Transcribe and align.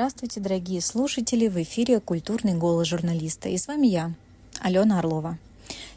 Здравствуйте, 0.00 0.40
дорогие 0.40 0.80
слушатели! 0.80 1.46
В 1.46 1.60
эфире 1.62 2.00
«Культурный 2.00 2.54
голос 2.54 2.88
журналиста» 2.88 3.50
и 3.50 3.58
с 3.58 3.68
вами 3.68 3.86
я, 3.86 4.14
Алена 4.58 4.98
Орлова. 4.98 5.38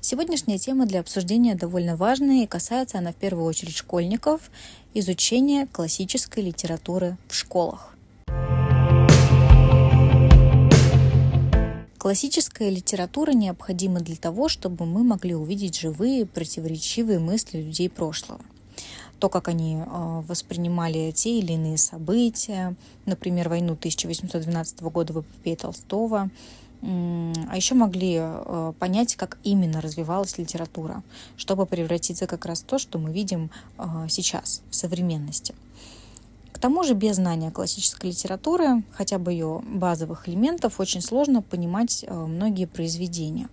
Сегодняшняя 0.02 0.58
тема 0.58 0.86
для 0.86 1.00
обсуждения 1.00 1.56
довольно 1.56 1.96
важная 1.96 2.44
и 2.44 2.46
касается 2.46 2.98
она 2.98 3.14
в 3.14 3.16
первую 3.16 3.46
очередь 3.46 3.78
школьников, 3.78 4.52
изучения 4.94 5.68
классической 5.68 6.44
литературы 6.44 7.16
в 7.30 7.34
школах. 7.34 7.96
Классическая 11.98 12.70
литература 12.70 13.32
необходима 13.32 14.02
для 14.02 14.18
того, 14.18 14.50
чтобы 14.50 14.86
мы 14.86 15.06
могли 15.06 15.34
увидеть 15.34 15.80
живые, 15.80 16.26
противоречивые 16.26 17.20
мысли 17.20 17.60
людей 17.60 17.90
прошлого 17.90 18.42
то, 19.24 19.30
как 19.30 19.48
они 19.48 19.78
а, 19.80 20.20
воспринимали 20.28 21.12
те 21.12 21.40
или 21.40 21.54
иные 21.54 21.78
события, 21.78 22.76
например, 23.06 23.48
войну 23.48 23.72
1812 23.72 24.82
года 24.82 25.14
в 25.14 25.22
эпопее 25.22 25.56
Толстого, 25.56 26.30
а 26.82 27.56
еще 27.56 27.74
могли 27.74 28.18
а, 28.20 28.74
понять, 28.80 29.16
как 29.16 29.38
именно 29.46 29.80
развивалась 29.80 30.38
литература, 30.38 31.04
чтобы 31.38 31.66
превратиться 31.66 32.28
как 32.28 32.46
раз 32.46 32.64
в 32.64 32.66
то, 32.66 32.78
что 32.78 33.00
мы 33.00 33.14
видим 33.14 33.50
а, 33.78 34.10
сейчас, 34.10 34.62
в 34.70 34.76
современности. 34.76 35.56
К 36.52 36.60
тому 36.60 36.84
же 36.84 36.94
без 36.94 37.16
знания 37.16 37.50
классической 37.50 38.10
литературы, 38.10 38.84
хотя 38.92 39.20
бы 39.20 39.32
ее 39.32 39.64
базовых 39.66 40.28
элементов, 40.28 40.82
очень 40.82 41.00
сложно 41.00 41.42
понимать 41.42 42.06
многие 42.10 42.66
произведения. 42.66 43.48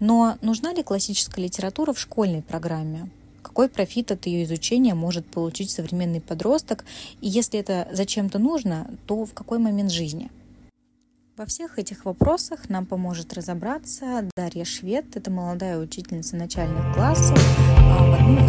Но 0.00 0.36
нужна 0.42 0.72
ли 0.72 0.82
классическая 0.82 1.42
литература 1.42 1.92
в 1.92 2.00
школьной 2.00 2.42
программе? 2.42 3.08
Какой 3.42 3.68
профит 3.68 4.12
от 4.12 4.26
ее 4.26 4.44
изучения 4.44 4.94
может 4.94 5.26
получить 5.26 5.70
современный 5.70 6.20
подросток, 6.20 6.84
и 7.20 7.28
если 7.28 7.60
это 7.60 7.88
зачем-то 7.92 8.38
нужно, 8.38 8.90
то 9.06 9.24
в 9.24 9.34
какой 9.34 9.58
момент 9.58 9.90
жизни. 9.90 10.30
Во 11.36 11.46
всех 11.46 11.78
этих 11.78 12.04
вопросах 12.04 12.68
нам 12.68 12.84
поможет 12.84 13.32
разобраться 13.32 14.28
Дарья 14.36 14.66
Швед. 14.66 15.16
Это 15.16 15.30
молодая 15.30 15.78
учительница 15.78 16.36
начальных 16.36 16.94
классов, 16.94 17.38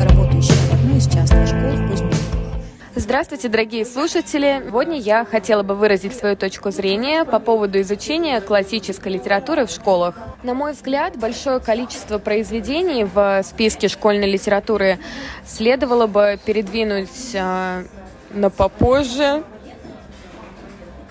работающая 0.03 0.53
в 0.53 0.73
одной 0.73 0.97
из 0.97 1.05
частных 1.05 1.47
школ 1.47 1.71
в 1.71 1.89
Кузьминках. 1.89 2.50
Здравствуйте, 2.93 3.47
дорогие 3.47 3.85
слушатели! 3.85 4.61
Сегодня 4.67 4.99
я 4.99 5.23
хотела 5.23 5.63
бы 5.63 5.75
выразить 5.75 6.13
свою 6.13 6.35
точку 6.35 6.71
зрения 6.71 7.23
по 7.23 7.39
поводу 7.39 7.79
изучения 7.79 8.41
классической 8.41 9.13
литературы 9.13 9.65
в 9.65 9.69
школах. 9.69 10.15
На 10.43 10.53
мой 10.53 10.73
взгляд, 10.73 11.17
большое 11.17 11.61
количество 11.61 12.17
произведений 12.17 13.05
в 13.05 13.43
списке 13.43 13.87
школьной 13.87 14.29
литературы 14.29 14.99
следовало 15.47 16.07
бы 16.07 16.37
передвинуть 16.43 17.33
э, 17.33 17.85
на 18.31 18.49
попозже, 18.49 19.45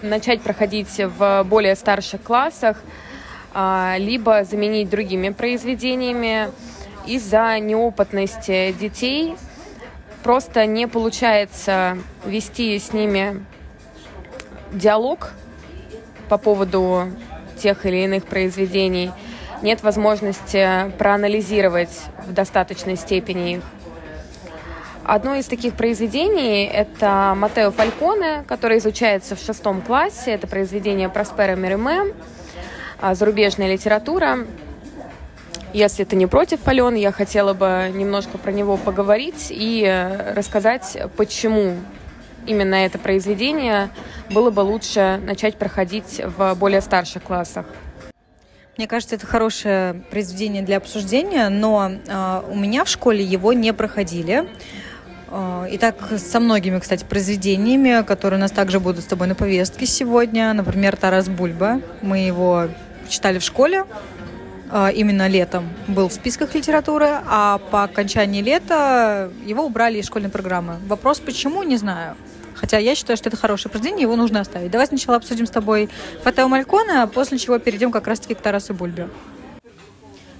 начать 0.02 0.42
проходить 0.42 0.98
в 0.98 1.44
более 1.44 1.76
старших 1.76 2.22
классах, 2.22 2.76
э, 3.54 3.94
либо 3.96 4.44
заменить 4.44 4.90
другими 4.90 5.30
произведениями 5.30 6.50
из-за 7.06 7.58
неопытности 7.58 8.72
детей 8.78 9.34
просто 10.30 10.64
не 10.64 10.86
получается 10.86 11.98
вести 12.24 12.78
с 12.78 12.92
ними 12.92 13.44
диалог 14.70 15.32
по 16.28 16.38
поводу 16.38 17.08
тех 17.60 17.84
или 17.84 18.04
иных 18.04 18.26
произведений, 18.26 19.10
нет 19.60 19.82
возможности 19.82 20.92
проанализировать 20.98 21.90
в 22.28 22.32
достаточной 22.32 22.94
степени 22.94 23.54
их. 23.54 23.62
Одно 25.02 25.34
из 25.34 25.46
таких 25.46 25.74
произведений– 25.74 26.64
это 26.72 27.34
Матео 27.36 27.72
Фальконе, 27.72 28.44
которое 28.46 28.78
изучается 28.78 29.34
в 29.34 29.40
шестом 29.40 29.82
классе. 29.82 30.30
Это 30.30 30.46
произведение 30.46 31.08
Проспера 31.08 31.56
Мериме, 31.56 32.14
а, 33.00 33.16
зарубежная 33.16 33.72
литература. 33.72 34.46
Если 35.72 36.02
ты 36.02 36.16
не 36.16 36.26
против, 36.26 36.66
Ален, 36.66 36.96
я 36.96 37.12
хотела 37.12 37.54
бы 37.54 37.92
немножко 37.94 38.38
про 38.38 38.50
него 38.50 38.76
поговорить 38.76 39.48
и 39.50 39.84
э, 39.86 40.34
рассказать, 40.34 40.98
почему 41.16 41.76
именно 42.44 42.74
это 42.74 42.98
произведение 42.98 43.90
было 44.30 44.50
бы 44.50 44.60
лучше 44.60 45.20
начать 45.24 45.56
проходить 45.56 46.20
в 46.24 46.54
более 46.56 46.80
старших 46.80 47.22
классах. 47.22 47.66
Мне 48.76 48.88
кажется, 48.88 49.14
это 49.14 49.26
хорошее 49.26 50.02
произведение 50.10 50.62
для 50.62 50.78
обсуждения, 50.78 51.48
но 51.50 51.88
э, 51.88 52.42
у 52.50 52.56
меня 52.56 52.84
в 52.84 52.88
школе 52.88 53.22
его 53.22 53.52
не 53.52 53.72
проходили. 53.72 54.48
Э, 55.28 55.68
и 55.70 55.78
так 55.78 55.96
со 56.18 56.40
многими, 56.40 56.80
кстати, 56.80 57.04
произведениями, 57.04 58.02
которые 58.04 58.38
у 58.38 58.40
нас 58.40 58.50
также 58.50 58.80
будут 58.80 59.04
с 59.04 59.06
тобой 59.06 59.28
на 59.28 59.36
повестке 59.36 59.86
сегодня. 59.86 60.52
Например, 60.52 60.96
Тарас 60.96 61.28
Бульба. 61.28 61.80
Мы 62.02 62.18
его 62.26 62.66
читали 63.08 63.38
в 63.38 63.42
школе, 63.44 63.84
именно 64.94 65.28
летом 65.28 65.68
был 65.88 66.08
в 66.08 66.12
списках 66.12 66.54
литературы, 66.54 67.08
а 67.26 67.58
по 67.70 67.82
окончании 67.84 68.42
лета 68.42 69.30
его 69.44 69.64
убрали 69.64 69.98
из 69.98 70.06
школьной 70.06 70.30
программы. 70.30 70.76
Вопрос 70.86 71.20
почему, 71.20 71.62
не 71.62 71.76
знаю. 71.76 72.16
Хотя 72.54 72.78
я 72.78 72.94
считаю, 72.94 73.16
что 73.16 73.28
это 73.30 73.36
хорошее 73.36 73.70
произведение, 73.70 74.02
его 74.02 74.16
нужно 74.16 74.40
оставить. 74.40 74.70
Давай 74.70 74.86
сначала 74.86 75.16
обсудим 75.16 75.46
с 75.46 75.50
тобой 75.50 75.88
Фатео 76.22 76.46
Малькона, 76.46 77.02
а 77.02 77.06
после 77.06 77.38
чего 77.38 77.58
перейдем 77.58 77.90
как 77.90 78.06
раз-таки 78.06 78.34
к 78.34 78.40
Тарасу 78.40 78.74
Бульбе. 78.74 79.08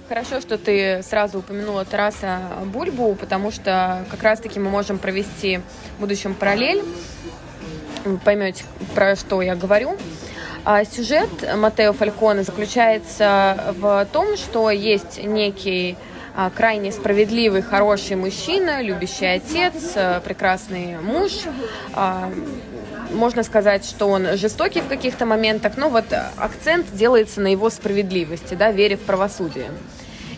Хорошо, 0.07 0.41
что 0.41 0.57
ты 0.57 1.01
сразу 1.03 1.39
упомянула 1.39 1.85
Тараса 1.85 2.39
Бульбу, 2.65 3.15
потому 3.15 3.49
что 3.49 4.05
как 4.11 4.21
раз-таки 4.21 4.59
мы 4.59 4.69
можем 4.69 4.99
провести 4.99 5.61
в 5.97 6.01
будущем 6.01 6.35
параллель. 6.35 6.83
Вы 8.03 8.17
поймете, 8.17 8.65
про 8.93 9.15
что 9.15 9.41
я 9.41 9.55
говорю. 9.55 9.97
А 10.63 10.85
сюжет 10.85 11.29
Матео 11.57 11.91
Фальконе 11.91 12.43
заключается 12.43 13.73
в 13.79 14.07
том, 14.13 14.37
что 14.37 14.69
есть 14.69 15.23
некий 15.23 15.97
а, 16.35 16.51
крайне 16.51 16.91
справедливый, 16.91 17.63
хороший 17.63 18.15
мужчина, 18.15 18.83
любящий 18.83 19.25
отец, 19.25 19.93
а, 19.95 20.19
прекрасный 20.19 20.99
муж. 20.99 21.31
Можно 23.11 23.41
сказать, 23.41 23.85
что 23.85 24.07
он 24.07 24.37
жестокий 24.37 24.81
в 24.81 24.87
каких-то 24.87 25.25
моментах, 25.25 25.77
но 25.77 25.89
вот 25.89 26.05
акцент 26.37 26.93
делается 26.93 27.41
на 27.41 27.47
его 27.47 27.71
справедливости, 27.71 28.53
да, 28.53 28.71
вере 28.71 28.97
в 28.97 29.01
правосудие. 29.01 29.71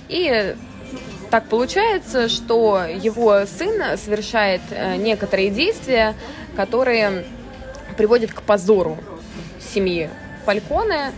И 0.07 0.55
так 1.29 1.50
получается, 1.50 2.29
что 2.29 2.81
его 2.85 3.45
сын 3.45 3.97
совершает 3.97 4.61
э, 4.72 4.95
некоторые 4.95 5.50
действия, 5.50 6.16
которые 6.55 7.25
приводят 7.97 8.34
к 8.34 8.41
позору 8.41 8.97
семьи 9.73 10.09
Фальконе. 10.45 11.11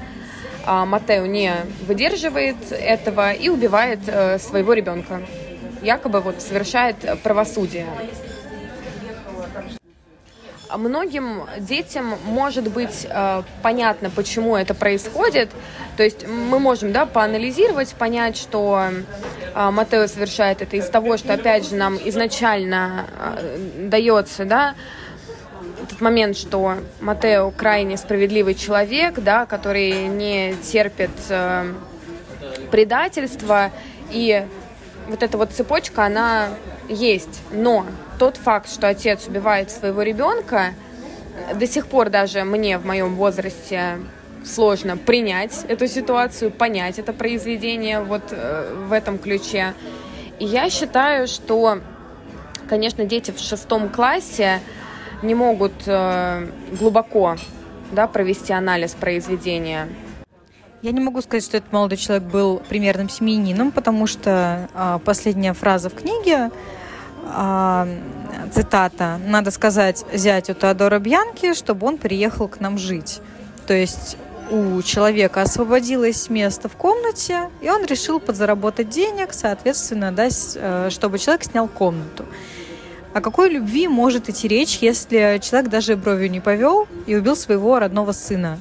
А 0.67 0.85
Матео 0.85 1.25
не 1.27 1.53
выдерживает 1.85 2.55
этого 2.71 3.31
и 3.31 3.49
убивает 3.49 3.99
э, 4.07 4.39
своего 4.39 4.73
ребенка. 4.73 5.21
Якобы 5.83 6.21
вот 6.21 6.41
совершает 6.41 6.95
правосудие. 7.21 7.85
Многим 10.75 11.43
детям 11.59 12.15
может 12.25 12.71
быть 12.71 13.05
э, 13.07 13.43
понятно, 13.61 14.09
почему 14.09 14.55
это 14.55 14.73
происходит. 14.73 15.49
То 15.97 16.03
есть 16.03 16.27
мы 16.27 16.59
можем 16.59 16.91
да, 16.91 17.05
поанализировать, 17.05 17.93
понять, 17.93 18.35
что 18.35 18.89
э, 19.53 19.69
Матео 19.69 20.07
совершает 20.07 20.63
это 20.63 20.77
из 20.77 20.89
того, 20.89 21.17
что, 21.17 21.33
опять 21.33 21.69
же, 21.69 21.75
нам 21.75 21.95
изначально 22.03 23.05
дается 23.77 24.45
да, 24.45 24.73
этот 25.85 26.01
момент, 26.01 26.35
что 26.35 26.77
Матео 26.99 27.51
крайне 27.51 27.95
справедливый 27.97 28.55
человек, 28.55 29.19
да, 29.19 29.45
который 29.45 30.07
не 30.07 30.55
терпит 30.55 31.11
э, 31.29 31.71
предательства, 32.71 33.71
и 34.11 34.45
вот 35.07 35.21
эта 35.21 35.37
вот 35.37 35.51
цепочка, 35.51 36.05
она 36.05 36.49
есть. 36.89 37.41
Но 37.51 37.85
тот 38.17 38.37
факт, 38.37 38.69
что 38.69 38.87
отец 38.87 39.27
убивает 39.27 39.69
своего 39.69 40.01
ребенка, 40.01 40.73
до 41.53 41.67
сих 41.67 41.85
пор 41.87 42.09
даже 42.09 42.43
мне 42.43 42.79
в 42.79 42.85
моем 42.85 43.15
возрасте 43.15 43.99
сложно 44.43 44.97
принять 44.97 45.65
эту 45.67 45.87
ситуацию, 45.87 46.49
понять 46.49 46.97
это 46.97 47.13
произведение 47.13 48.01
вот 48.01 48.23
э, 48.31 48.73
в 48.87 48.91
этом 48.91 49.19
ключе. 49.19 49.73
И 50.39 50.45
я 50.45 50.69
считаю, 50.69 51.27
что, 51.27 51.79
конечно, 52.67 53.05
дети 53.05 53.31
в 53.31 53.39
шестом 53.39 53.89
классе, 53.89 54.61
не 55.23 55.35
могут 55.35 55.73
э, 55.85 56.47
глубоко 56.77 57.35
да, 57.91 58.07
провести 58.07 58.53
анализ 58.53 58.91
произведения. 58.93 59.87
Я 60.81 60.91
не 60.91 60.99
могу 60.99 61.21
сказать, 61.21 61.43
что 61.43 61.57
этот 61.57 61.71
молодой 61.71 61.97
человек 61.97 62.25
был 62.25 62.61
примерным 62.69 63.09
семьянином, 63.09 63.71
потому 63.71 64.05
что 64.07 64.69
э, 64.73 64.99
последняя 65.03 65.53
фраза 65.53 65.89
в 65.89 65.95
книге, 65.95 66.51
э, 67.23 67.99
цитата, 68.53 69.19
надо 69.25 69.51
сказать 69.51 70.05
зятю 70.13 70.53
Теодора 70.53 70.99
Бьянки, 70.99 71.53
чтобы 71.53 71.87
он 71.87 71.97
переехал 71.97 72.47
к 72.47 72.59
нам 72.59 72.77
жить. 72.77 73.19
То 73.65 73.73
есть 73.73 74.17
у 74.51 74.81
человека 74.83 75.41
освободилось 75.41 76.29
место 76.29 76.69
в 76.69 76.75
комнате, 76.75 77.49
и 77.61 77.69
он 77.69 77.85
решил 77.85 78.19
подзаработать 78.19 78.89
денег, 78.89 79.33
соответственно, 79.33 80.11
да, 80.11 80.27
э, 80.27 80.89
чтобы 80.91 81.17
человек 81.17 81.45
снял 81.45 81.67
комнату. 81.67 82.25
О 83.15 83.21
какой 83.21 83.49
любви 83.49 83.87
может 83.87 84.27
идти 84.27 84.45
речь, 84.49 84.79
если 84.81 85.39
человек 85.41 85.71
даже 85.71 85.95
бровью 85.95 86.29
не 86.29 86.41
повел 86.41 86.85
и 87.07 87.15
убил 87.15 87.37
своего 87.37 87.79
родного 87.79 88.11
сына? 88.11 88.59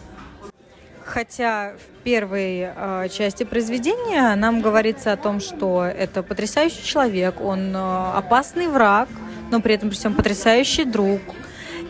Хотя 1.05 1.73
в 1.73 2.05
первой 2.05 2.71
э, 2.73 3.09
части 3.09 3.43
произведения 3.43 4.33
нам 4.37 4.61
говорится 4.61 5.11
о 5.11 5.17
том, 5.17 5.41
что 5.41 5.83
это 5.83 6.23
потрясающий 6.23 6.85
человек, 6.85 7.41
он 7.41 7.75
э, 7.75 8.13
опасный 8.15 8.69
враг, 8.69 9.09
но 9.51 9.61
при 9.61 9.75
этом 9.75 9.89
при 9.89 9.97
всем 9.97 10.15
потрясающий 10.15 10.85
друг 10.85 11.21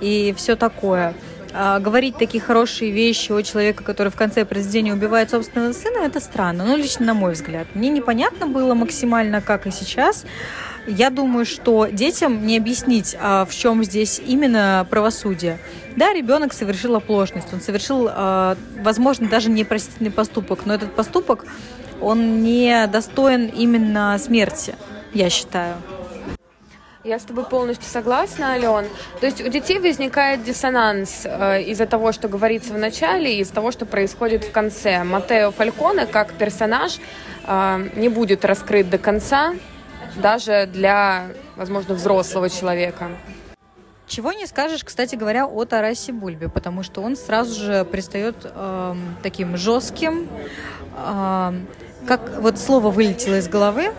и 0.01 0.35
все 0.35 0.57
такое. 0.57 1.13
Э, 1.53 1.79
говорить 1.81 2.17
такие 2.17 2.43
хорошие 2.43 2.93
вещи 2.93 3.31
о 3.31 3.43
человеке, 3.43 3.85
который 3.85 4.09
в 4.09 4.17
конце 4.17 4.47
произведения 4.47 4.95
убивает 4.95 5.29
собственного 5.29 5.75
сына, 5.75 5.99
это 5.99 6.19
странно. 6.19 6.65
Ну, 6.65 6.77
лично 6.79 7.05
на 7.05 7.13
мой 7.13 7.35
взгляд. 7.35 7.67
Мне 7.75 7.91
непонятно 7.91 8.47
было 8.47 8.73
максимально, 8.73 9.43
как 9.43 9.67
и 9.67 9.71
сейчас. 9.71 10.25
Я 10.87 11.09
думаю, 11.09 11.47
что 11.47 11.87
детям 11.87 12.47
не 12.47 12.59
объяснить, 12.59 13.17
а 13.19 13.47
в 13.47 13.55
чем 13.55 13.83
здесь 13.85 14.21
именно 14.25 14.87
правосудие. 14.91 15.59
Да, 15.97 16.13
ребенок 16.13 16.53
совершил 16.53 16.95
оплошность, 16.97 17.53
он 17.53 17.61
совершил, 17.61 18.09
а, 18.11 18.57
возможно, 18.83 19.29
даже 19.29 19.49
непростительный 19.49 20.11
поступок, 20.11 20.67
но 20.67 20.75
этот 20.75 20.95
поступок, 20.95 21.47
он 22.03 22.43
не 22.43 22.87
достоин 22.87 23.47
именно 23.47 24.19
смерти, 24.19 24.75
я 25.15 25.31
считаю. 25.31 25.77
Я 27.03 27.19
с 27.19 27.23
тобой 27.25 27.45
полностью 27.45 27.87
согласна, 27.87 28.53
Ален. 28.53 28.87
То 29.21 29.27
есть 29.27 29.45
у 29.45 29.49
детей 29.49 29.79
возникает 29.79 30.43
диссонанс 30.43 31.27
э, 31.27 31.63
из-за 31.65 31.85
того, 31.85 32.13
что 32.13 32.29
говорится 32.29 32.73
в 32.73 32.79
начале, 32.79 33.37
и 33.37 33.41
из-за 33.41 33.53
того, 33.53 33.73
что 33.73 33.85
происходит 33.85 34.45
в 34.45 34.51
конце. 34.51 35.05
Матео 35.05 35.51
Фальконе 35.51 36.07
как 36.07 36.33
персонаж 36.33 36.99
э, 37.47 37.89
не 37.97 38.09
будет 38.09 38.47
раскрыт 38.47 38.89
до 38.89 38.97
конца, 38.97 39.53
даже 40.17 40.69
для, 40.73 41.29
возможно, 41.57 41.95
взрослого 41.95 42.49
человека. 42.51 43.11
Чего 44.07 44.33
не 44.33 44.47
скажешь, 44.47 44.85
кстати 44.85 45.17
говоря, 45.17 45.47
о 45.47 45.65
Тарасе 45.65 46.13
Бульбе, 46.13 46.49
потому 46.49 46.83
что 46.83 47.01
он 47.01 47.17
сразу 47.17 47.59
же 47.59 47.85
пристает 47.85 48.37
э, 48.45 48.95
таким 49.23 49.57
жестким, 49.57 50.29
э, 50.97 51.53
как 52.07 52.41
вот 52.41 52.59
слово 52.59 52.91
вылетело 52.91 53.39
из 53.39 53.49
головы, 53.49 53.93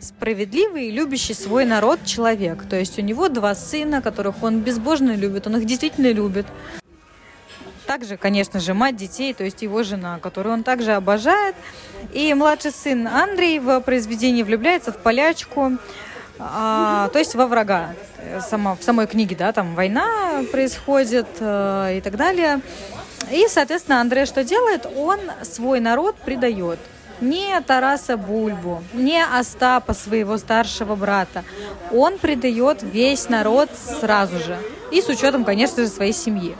справедливый 0.00 0.88
и 0.88 0.90
любящий 0.90 1.34
свой 1.34 1.64
народ 1.64 2.04
человек. 2.04 2.64
То 2.68 2.76
есть 2.76 2.98
у 2.98 3.02
него 3.02 3.28
два 3.28 3.54
сына, 3.54 4.02
которых 4.02 4.42
он 4.42 4.60
безбожно 4.60 5.12
любит, 5.12 5.46
он 5.46 5.56
их 5.56 5.66
действительно 5.66 6.10
любит. 6.12 6.46
Также, 7.88 8.18
конечно 8.18 8.60
же, 8.60 8.74
мать 8.74 8.96
детей, 8.96 9.32
то 9.32 9.44
есть 9.44 9.62
его 9.62 9.82
жена, 9.82 10.18
которую 10.18 10.52
он 10.52 10.62
также 10.62 10.92
обожает. 10.92 11.56
И 12.12 12.34
младший 12.34 12.70
сын 12.70 13.08
Андрей 13.08 13.58
в 13.60 13.80
произведении 13.80 14.42
влюбляется 14.42 14.92
в 14.92 14.98
полячку, 14.98 15.72
а, 16.38 17.08
то 17.08 17.18
есть 17.18 17.34
во 17.34 17.46
врага. 17.46 17.94
Сама, 18.46 18.76
в 18.76 18.82
самой 18.82 19.06
книге, 19.06 19.36
да, 19.36 19.52
там 19.52 19.74
война 19.74 20.44
происходит 20.52 21.28
э, 21.40 21.94
и 21.96 22.00
так 22.02 22.18
далее. 22.18 22.60
И, 23.30 23.46
соответственно, 23.48 24.02
Андрей 24.02 24.26
что 24.26 24.44
делает? 24.44 24.84
Он 24.94 25.18
свой 25.42 25.80
народ 25.80 26.14
предает. 26.16 26.78
Не 27.22 27.58
Тараса 27.62 28.18
Бульбу, 28.18 28.82
не 28.92 29.24
Остапа, 29.24 29.94
своего 29.94 30.36
старшего 30.36 30.94
брата. 30.94 31.42
Он 31.90 32.18
предает 32.18 32.82
весь 32.82 33.30
народ 33.30 33.70
сразу 33.98 34.38
же. 34.38 34.58
И 34.92 35.00
с 35.00 35.08
учетом, 35.08 35.44
конечно 35.44 35.82
же, 35.82 35.88
своей 35.88 36.12
семьи. 36.12 36.54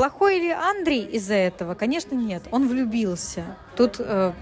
Плохой 0.00 0.38
ли 0.38 0.50
Андрей 0.50 1.04
из-за 1.04 1.34
этого? 1.34 1.74
Конечно, 1.74 2.14
нет. 2.14 2.44
Он 2.52 2.66
влюбился. 2.66 3.44
Тут 3.76 3.96
э, 3.98 4.32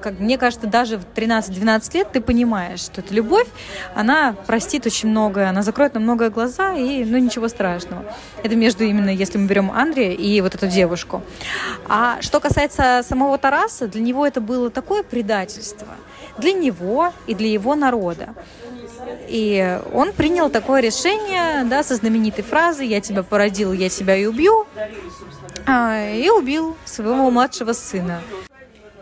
как 0.00 0.20
мне 0.20 0.36
кажется, 0.36 0.66
даже 0.66 0.98
в 0.98 1.06
13-12 1.14 1.94
лет 1.94 2.12
ты 2.12 2.20
понимаешь, 2.20 2.80
что 2.80 3.00
эта 3.00 3.14
любовь, 3.14 3.46
она 3.94 4.34
простит 4.46 4.84
очень 4.84 5.08
многое, 5.08 5.48
она 5.48 5.62
закроет 5.62 5.94
на 5.94 6.00
многое 6.00 6.28
глаза, 6.28 6.74
и 6.74 7.04
ну 7.06 7.16
ничего 7.16 7.48
страшного. 7.48 8.04
Это 8.42 8.54
между 8.54 8.84
именно, 8.84 9.08
если 9.08 9.38
мы 9.38 9.46
берем 9.46 9.70
Андрея 9.70 10.12
и 10.12 10.42
вот 10.42 10.54
эту 10.54 10.66
девушку. 10.66 11.22
А 11.88 12.20
что 12.20 12.38
касается 12.38 13.02
самого 13.02 13.38
Тараса, 13.38 13.86
для 13.86 14.02
него 14.02 14.26
это 14.26 14.42
было 14.42 14.68
такое 14.68 15.02
предательство. 15.02 15.88
Для 16.36 16.52
него 16.52 17.14
и 17.26 17.34
для 17.34 17.48
его 17.48 17.74
народа. 17.74 18.34
И 19.28 19.80
он 19.92 20.12
принял 20.12 20.50
такое 20.50 20.80
решение, 20.80 21.64
да, 21.64 21.82
со 21.82 21.96
знаменитой 21.96 22.44
фразой 22.44 22.86
«Я 22.86 23.00
тебя 23.00 23.22
породил, 23.22 23.72
я 23.72 23.88
тебя 23.88 24.16
и 24.16 24.26
убью», 24.26 24.66
а, 25.66 26.10
и 26.10 26.28
убил 26.30 26.76
своего 26.84 27.30
младшего 27.30 27.72
сына. 27.72 28.20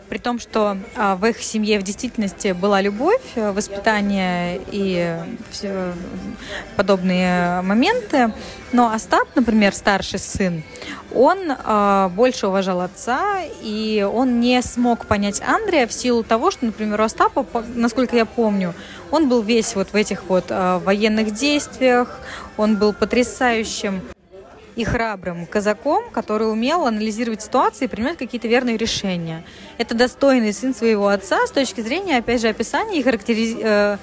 При 0.08 0.18
том, 0.18 0.38
что 0.38 0.78
а, 0.94 1.16
в 1.16 1.26
их 1.26 1.42
семье 1.42 1.80
в 1.80 1.82
действительности 1.82 2.52
была 2.52 2.80
любовь, 2.80 3.34
воспитание 3.34 4.60
и 4.70 5.16
все 5.50 5.92
подобные 6.76 7.60
моменты. 7.62 8.32
Но 8.72 8.92
Остап, 8.92 9.28
например, 9.34 9.74
старший 9.74 10.18
сын, 10.18 10.62
он 11.14 11.50
э, 11.50 12.10
больше 12.14 12.48
уважал 12.48 12.80
отца, 12.80 13.40
и 13.62 14.06
он 14.10 14.40
не 14.40 14.60
смог 14.62 15.06
понять 15.06 15.40
Андрея 15.40 15.86
в 15.86 15.92
силу 15.92 16.22
того, 16.22 16.50
что, 16.50 16.66
например, 16.66 17.00
у 17.00 17.04
Остапа, 17.04 17.46
насколько 17.74 18.16
я 18.16 18.26
помню, 18.26 18.74
он 19.10 19.28
был 19.28 19.40
весь 19.40 19.74
вот 19.74 19.88
в 19.92 19.94
этих 19.94 20.24
вот 20.24 20.46
э, 20.50 20.78
военных 20.78 21.32
действиях, 21.32 22.20
он 22.56 22.76
был 22.76 22.92
потрясающим 22.92 24.02
и 24.76 24.84
храбрым 24.84 25.46
казаком, 25.46 26.10
который 26.10 26.50
умел 26.50 26.86
анализировать 26.86 27.42
ситуации 27.42 27.86
и 27.86 27.88
принимать 27.88 28.18
какие-то 28.18 28.46
верные 28.46 28.76
решения. 28.76 29.42
Это 29.78 29.94
достойный 29.94 30.52
сын 30.52 30.74
своего 30.74 31.08
отца 31.08 31.46
с 31.46 31.50
точки 31.50 31.80
зрения, 31.80 32.18
опять 32.18 32.40
же, 32.40 32.48
описания 32.48 33.00
и 33.00 33.02
характери... 33.02 33.56
э, 33.60 33.96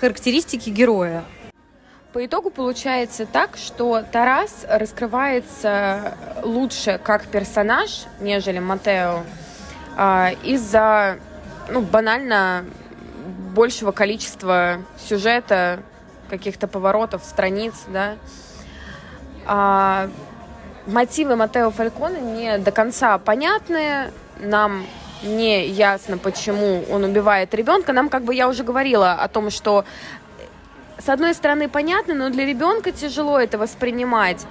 характеристики 0.00 0.70
героя. 0.70 1.24
По 2.12 2.26
итогу 2.26 2.50
получается 2.50 3.24
так, 3.24 3.56
что 3.56 4.02
Тарас 4.10 4.66
раскрывается 4.68 6.14
лучше 6.42 7.00
как 7.02 7.26
персонаж, 7.26 8.06
нежели 8.20 8.58
Матео, 8.58 9.22
а, 9.96 10.30
из-за 10.42 11.18
ну, 11.70 11.82
банально 11.82 12.64
большего 13.54 13.92
количества 13.92 14.78
сюжета, 14.98 15.84
каких-то 16.28 16.66
поворотов, 16.66 17.22
страниц, 17.24 17.74
да. 17.88 18.16
А, 19.46 20.08
мотивы 20.86 21.36
Матео 21.36 21.70
Фалькона 21.70 22.18
не 22.18 22.58
до 22.58 22.70
конца 22.70 23.18
понятны, 23.18 24.12
нам 24.38 24.84
не 25.22 25.66
ясно, 25.66 26.18
почему 26.18 26.84
он 26.90 27.04
убивает 27.04 27.54
ребенка. 27.54 27.92
Нам, 27.92 28.08
как 28.08 28.24
бы 28.24 28.34
я 28.34 28.48
уже 28.48 28.64
говорила 28.64 29.12
о 29.12 29.28
том, 29.28 29.50
что 29.50 29.84
с 30.98 31.08
одной 31.08 31.34
стороны, 31.34 31.68
понятно, 31.68 32.14
но 32.14 32.28
для 32.28 32.44
ребенка 32.44 32.92
тяжело 32.92 33.38
это 33.38 33.58
воспринимать. 33.58 34.46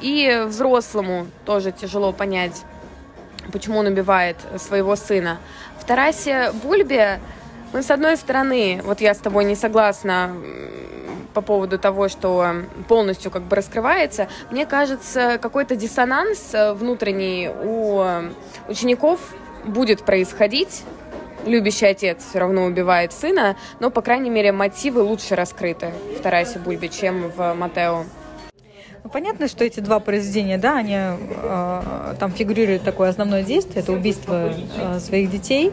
И 0.00 0.44
взрослому 0.46 1.26
тоже 1.44 1.72
тяжело 1.72 2.12
понять, 2.12 2.62
почему 3.52 3.80
он 3.80 3.86
убивает 3.86 4.36
своего 4.58 4.94
сына. 4.94 5.38
В 5.78 5.84
Тарасе 5.84 6.52
Бульбе 6.62 7.18
мы, 7.72 7.82
с 7.82 7.90
одной 7.90 8.16
стороны, 8.16 8.80
вот 8.84 9.00
я 9.00 9.12
с 9.12 9.18
тобой 9.18 9.44
не 9.44 9.56
согласна 9.56 10.32
по 11.38 11.42
поводу 11.42 11.78
того, 11.78 12.08
что 12.08 12.64
полностью 12.88 13.30
как 13.30 13.42
бы 13.42 13.54
раскрывается, 13.54 14.26
мне 14.50 14.66
кажется, 14.66 15.38
какой-то 15.40 15.76
диссонанс 15.76 16.52
внутренний 16.74 17.48
у 17.48 18.02
учеников 18.68 19.20
будет 19.64 20.02
происходить. 20.04 20.82
Любящий 21.46 21.86
отец 21.86 22.24
все 22.28 22.40
равно 22.40 22.64
убивает 22.64 23.12
сына, 23.12 23.56
но, 23.78 23.90
по 23.90 24.02
крайней 24.02 24.30
мере, 24.30 24.50
мотивы 24.50 25.02
лучше 25.02 25.36
раскрыты 25.36 25.92
в 26.18 26.20
Тарасе 26.20 26.58
Бульбе, 26.58 26.88
чем 26.88 27.30
в 27.30 27.54
Матео. 27.54 28.02
Ну, 29.04 29.10
понятно, 29.10 29.46
что 29.46 29.64
эти 29.64 29.78
два 29.78 30.00
произведения, 30.00 30.58
да, 30.58 30.76
они 30.76 30.96
э, 30.96 32.14
там 32.18 32.32
фигурирует 32.32 32.82
такое 32.82 33.10
основное 33.10 33.44
действие, 33.44 33.82
это 33.82 33.92
убийство 33.92 34.52
э, 34.52 34.98
своих 34.98 35.30
детей 35.30 35.72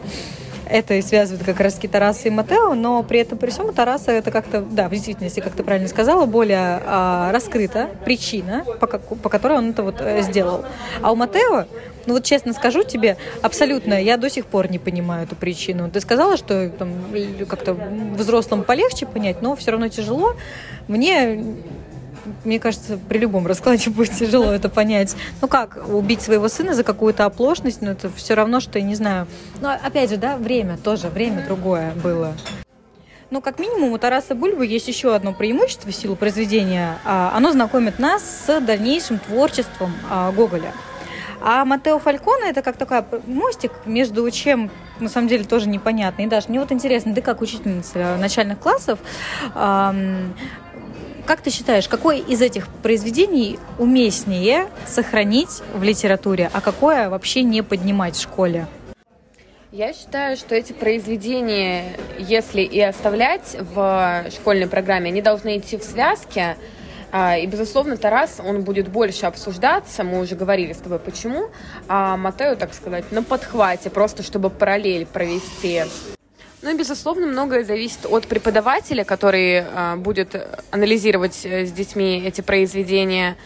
это 0.68 0.94
и 0.94 1.02
связывает 1.02 1.44
как 1.44 1.60
раз 1.60 1.74
Тараса 1.74 2.28
и 2.28 2.30
Матео, 2.30 2.74
но 2.74 3.02
при 3.02 3.20
этом 3.20 3.38
при 3.38 3.50
всем 3.50 3.72
Тараса 3.72 4.12
это 4.12 4.30
как-то, 4.30 4.60
да, 4.60 4.88
в 4.88 4.90
действительности, 4.90 5.40
как 5.40 5.54
ты 5.54 5.62
правильно 5.62 5.88
сказала, 5.88 6.26
более 6.26 6.82
а, 6.84 7.30
раскрыта 7.32 7.88
причина, 8.04 8.64
по, 8.80 8.86
как, 8.86 9.02
по 9.02 9.28
которой 9.28 9.58
он 9.58 9.70
это 9.70 9.82
вот 9.82 9.96
э, 10.00 10.22
сделал. 10.22 10.64
А 11.02 11.12
у 11.12 11.16
Матео, 11.16 11.66
ну 12.06 12.14
вот 12.14 12.24
честно 12.24 12.52
скажу 12.52 12.82
тебе, 12.82 13.16
абсолютно, 13.42 14.00
я 14.02 14.16
до 14.16 14.28
сих 14.28 14.46
пор 14.46 14.70
не 14.70 14.78
понимаю 14.78 15.24
эту 15.24 15.36
причину. 15.36 15.90
Ты 15.90 16.00
сказала, 16.00 16.36
что 16.36 16.68
там 16.70 16.92
как-то 17.48 17.74
взрослым 18.16 18.64
полегче 18.64 19.06
понять, 19.06 19.42
но 19.42 19.54
все 19.56 19.72
равно 19.72 19.88
тяжело. 19.88 20.34
Мне 20.88 21.56
мне 22.44 22.58
кажется, 22.58 22.98
при 23.08 23.18
любом 23.18 23.46
раскладе 23.46 23.90
будет 23.96 24.12
тяжело 24.12 24.52
это 24.52 24.68
понять. 24.68 25.16
Ну 25.40 25.48
как, 25.48 25.78
убить 25.88 26.22
своего 26.22 26.48
сына 26.48 26.74
за 26.74 26.84
какую-то 26.84 27.24
оплошность, 27.24 27.82
ну 27.82 27.90
это 27.90 28.10
все 28.10 28.34
равно, 28.34 28.60
что, 28.60 28.78
я 28.78 28.84
не 28.84 28.94
знаю. 28.94 29.26
Но 29.60 29.70
опять 29.70 30.10
же, 30.10 30.16
да, 30.16 30.36
время 30.36 30.76
тоже, 30.76 31.08
время 31.08 31.44
другое 31.46 31.92
было. 32.02 32.34
Ну, 33.28 33.40
как 33.40 33.58
минимум, 33.58 33.90
у 33.90 33.98
Тараса 33.98 34.36
Бульбы 34.36 34.64
есть 34.64 34.86
еще 34.86 35.14
одно 35.14 35.32
преимущество 35.32 35.90
в 35.90 35.94
силу 35.94 36.14
произведения. 36.14 36.98
А, 37.04 37.32
оно 37.34 37.50
знакомит 37.50 37.98
нас 37.98 38.22
с 38.46 38.60
дальнейшим 38.60 39.18
творчеством 39.18 39.92
а, 40.08 40.30
Гоголя. 40.30 40.72
А 41.40 41.64
Матео 41.64 41.98
Фальконе 41.98 42.50
это 42.50 42.62
как 42.62 42.76
такой 42.76 43.02
мостик 43.26 43.72
между 43.84 44.30
чем 44.30 44.70
на 45.00 45.08
самом 45.08 45.28
деле 45.28 45.44
тоже 45.44 45.68
непонятно. 45.68 46.22
И 46.22 46.26
даже 46.26 46.48
мне 46.48 46.60
вот 46.60 46.72
интересно, 46.72 47.14
ты 47.14 47.20
как 47.20 47.42
учительница 47.42 48.16
начальных 48.16 48.58
классов, 48.58 48.98
как 51.26 51.40
ты 51.42 51.50
считаешь, 51.50 51.88
какое 51.88 52.18
из 52.18 52.40
этих 52.40 52.68
произведений 52.68 53.58
уместнее 53.78 54.68
сохранить 54.86 55.62
в 55.74 55.82
литературе, 55.82 56.48
а 56.52 56.60
какое 56.60 57.10
вообще 57.10 57.42
не 57.42 57.62
поднимать 57.62 58.16
в 58.16 58.22
школе? 58.22 58.66
Я 59.72 59.92
считаю, 59.92 60.36
что 60.36 60.54
эти 60.54 60.72
произведения, 60.72 61.98
если 62.18 62.62
и 62.62 62.80
оставлять 62.80 63.56
в 63.60 64.24
школьной 64.30 64.68
программе, 64.68 65.10
они 65.10 65.20
должны 65.20 65.58
идти 65.58 65.76
в 65.76 65.82
связке. 65.82 66.56
А, 67.12 67.36
и, 67.36 67.46
безусловно, 67.46 67.96
Тарас, 67.96 68.40
он 68.42 68.62
будет 68.62 68.88
больше 68.88 69.26
обсуждаться, 69.26 70.02
мы 70.04 70.20
уже 70.20 70.34
говорили 70.34 70.72
с 70.72 70.78
тобой 70.78 70.98
почему, 70.98 71.50
а 71.88 72.16
Матео, 72.16 72.54
так 72.54 72.72
сказать, 72.72 73.10
на 73.12 73.22
подхвате, 73.22 73.90
просто 73.90 74.22
чтобы 74.22 74.48
параллель 74.48 75.04
провести. 75.04 75.82
Ну 76.66 76.76
безусловно, 76.76 77.28
многое 77.28 77.62
зависит 77.62 78.06
от 78.06 78.26
преподавателя, 78.26 79.04
который 79.04 79.58
э, 79.58 79.94
будет 79.94 80.34
анализировать 80.72 81.46
э, 81.46 81.64
с 81.64 81.70
детьми 81.70 82.20
эти 82.26 82.40
произведения, 82.40 83.36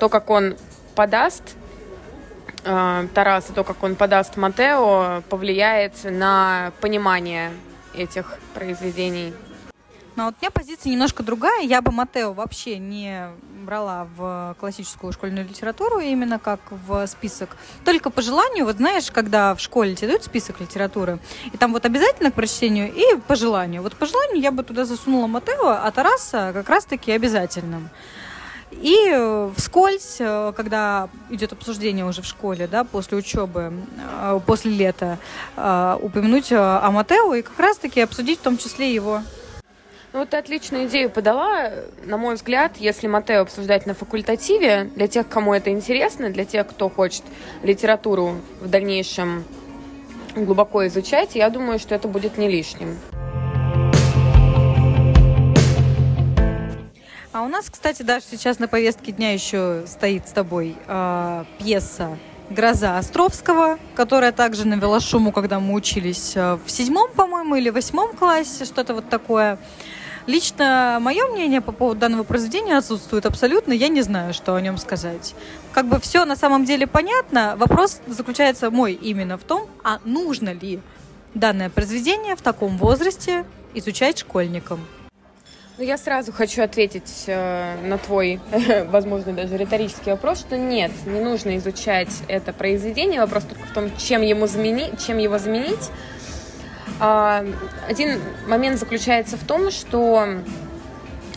то, 0.00 0.08
как 0.08 0.30
он 0.30 0.56
подаст 0.96 1.54
э, 2.64 3.06
Тараса, 3.14 3.52
то, 3.52 3.62
как 3.62 3.84
он 3.84 3.94
подаст 3.94 4.36
Матео, 4.36 5.22
повлияет 5.28 5.92
на 6.02 6.72
понимание 6.80 7.52
этих 7.94 8.36
произведений. 8.52 9.32
Но 10.16 10.24
вот 10.24 10.34
у 10.40 10.42
меня 10.42 10.50
позиция 10.50 10.90
немножко 10.90 11.22
другая. 11.22 11.62
Я 11.62 11.80
бы 11.82 11.92
Матео 11.92 12.32
вообще 12.32 12.78
не 12.78 13.28
брала 13.66 14.06
в 14.16 14.56
классическую 14.60 15.12
школьную 15.12 15.46
литературу 15.46 15.98
именно 15.98 16.38
как 16.38 16.60
в 16.70 17.06
список. 17.06 17.56
Только 17.84 18.08
по 18.10 18.22
желанию, 18.22 18.64
вот 18.64 18.76
знаешь, 18.76 19.10
когда 19.10 19.54
в 19.54 19.60
школе 19.60 19.94
тебе 19.94 20.08
дают 20.08 20.24
список 20.24 20.60
литературы, 20.60 21.18
и 21.52 21.56
там 21.58 21.72
вот 21.72 21.84
обязательно 21.84 22.30
к 22.30 22.34
прочтению 22.34 22.92
и 22.94 23.16
по 23.26 23.34
желанию. 23.34 23.82
Вот 23.82 23.94
по 23.96 24.06
желанию 24.06 24.40
я 24.40 24.52
бы 24.52 24.62
туда 24.62 24.84
засунула 24.84 25.26
Матео, 25.26 25.68
а 25.68 25.90
Тараса 25.90 26.52
как 26.54 26.68
раз-таки 26.68 27.12
обязательным. 27.12 27.90
И 28.72 29.48
вскользь, 29.56 30.18
когда 30.18 31.08
идет 31.30 31.52
обсуждение 31.52 32.04
уже 32.04 32.22
в 32.22 32.26
школе, 32.26 32.66
да, 32.66 32.84
после 32.84 33.18
учебы, 33.18 33.72
э, 34.22 34.40
после 34.44 34.72
лета, 34.72 35.18
э, 35.56 35.98
упомянуть 36.00 36.52
о 36.52 36.90
Матео 36.90 37.34
и 37.34 37.42
как 37.42 37.58
раз-таки 37.58 38.00
обсудить 38.00 38.40
в 38.40 38.42
том 38.42 38.58
числе 38.58 38.92
его 38.92 39.22
ну, 40.16 40.20
вот 40.20 40.30
ты 40.30 40.38
отличную 40.38 40.86
идею 40.86 41.10
подала. 41.10 41.70
На 42.06 42.16
мой 42.16 42.36
взгляд, 42.36 42.78
если 42.78 43.06
Матео 43.06 43.42
обсуждать 43.42 43.84
на 43.84 43.92
факультативе, 43.92 44.90
для 44.96 45.08
тех, 45.08 45.28
кому 45.28 45.52
это 45.52 45.68
интересно, 45.68 46.30
для 46.30 46.46
тех, 46.46 46.66
кто 46.66 46.88
хочет 46.88 47.22
литературу 47.62 48.40
в 48.62 48.66
дальнейшем 48.66 49.44
глубоко 50.34 50.86
изучать, 50.86 51.34
я 51.34 51.50
думаю, 51.50 51.78
что 51.78 51.94
это 51.94 52.08
будет 52.08 52.38
не 52.38 52.48
лишним. 52.48 52.96
А 57.32 57.42
у 57.42 57.48
нас, 57.48 57.68
кстати, 57.68 58.00
даже 58.00 58.24
сейчас 58.30 58.58
на 58.58 58.68
повестке 58.68 59.12
дня 59.12 59.34
еще 59.34 59.82
стоит 59.86 60.26
с 60.26 60.32
тобой 60.32 60.76
э, 60.86 61.44
пьеса 61.58 62.16
«Гроза 62.48 62.96
Островского», 62.96 63.78
которая 63.94 64.32
также 64.32 64.66
навела 64.66 64.98
шуму, 64.98 65.30
когда 65.30 65.60
мы 65.60 65.74
учились 65.74 66.32
а, 66.36 66.58
в 66.64 66.70
седьмом, 66.70 67.10
по-моему, 67.10 67.56
или 67.56 67.68
восьмом 67.68 68.16
классе, 68.16 68.64
что-то 68.64 68.94
вот 68.94 69.10
такое. 69.10 69.58
Лично 70.26 70.98
мое 71.00 71.24
мнение 71.28 71.60
по 71.60 71.70
поводу 71.70 72.00
данного 72.00 72.24
произведения 72.24 72.76
отсутствует 72.76 73.26
абсолютно. 73.26 73.72
Я 73.72 73.88
не 73.88 74.02
знаю, 74.02 74.34
что 74.34 74.56
о 74.56 74.60
нем 74.60 74.76
сказать. 74.76 75.34
Как 75.72 75.86
бы 75.86 76.00
все 76.00 76.24
на 76.24 76.34
самом 76.34 76.64
деле 76.64 76.88
понятно. 76.88 77.54
Вопрос 77.56 78.00
заключается 78.08 78.70
мой 78.70 78.92
именно 78.94 79.38
в 79.38 79.44
том, 79.44 79.68
а 79.84 80.00
нужно 80.04 80.52
ли 80.52 80.80
данное 81.34 81.70
произведение 81.70 82.34
в 82.34 82.42
таком 82.42 82.76
возрасте 82.76 83.44
изучать 83.74 84.18
школьникам. 84.18 84.80
Ну, 85.78 85.84
я 85.84 85.98
сразу 85.98 86.32
хочу 86.32 86.62
ответить 86.62 87.24
э, 87.26 87.76
на 87.86 87.98
твой, 87.98 88.40
возможно, 88.86 89.34
даже 89.34 89.58
риторический 89.58 90.10
вопрос, 90.10 90.40
что 90.40 90.56
нет, 90.56 90.90
не 91.04 91.20
нужно 91.20 91.58
изучать 91.58 92.22
это 92.28 92.54
произведение. 92.54 93.20
Вопрос 93.20 93.44
только 93.44 93.64
в 93.66 93.72
том, 93.72 93.96
чем, 93.98 94.22
ему 94.22 94.46
заменить, 94.46 95.06
чем 95.06 95.18
его 95.18 95.38
заменить. 95.38 95.90
А, 96.98 97.44
один 97.88 98.20
момент 98.46 98.78
заключается 98.78 99.36
в 99.36 99.44
том, 99.44 99.70
что 99.70 100.26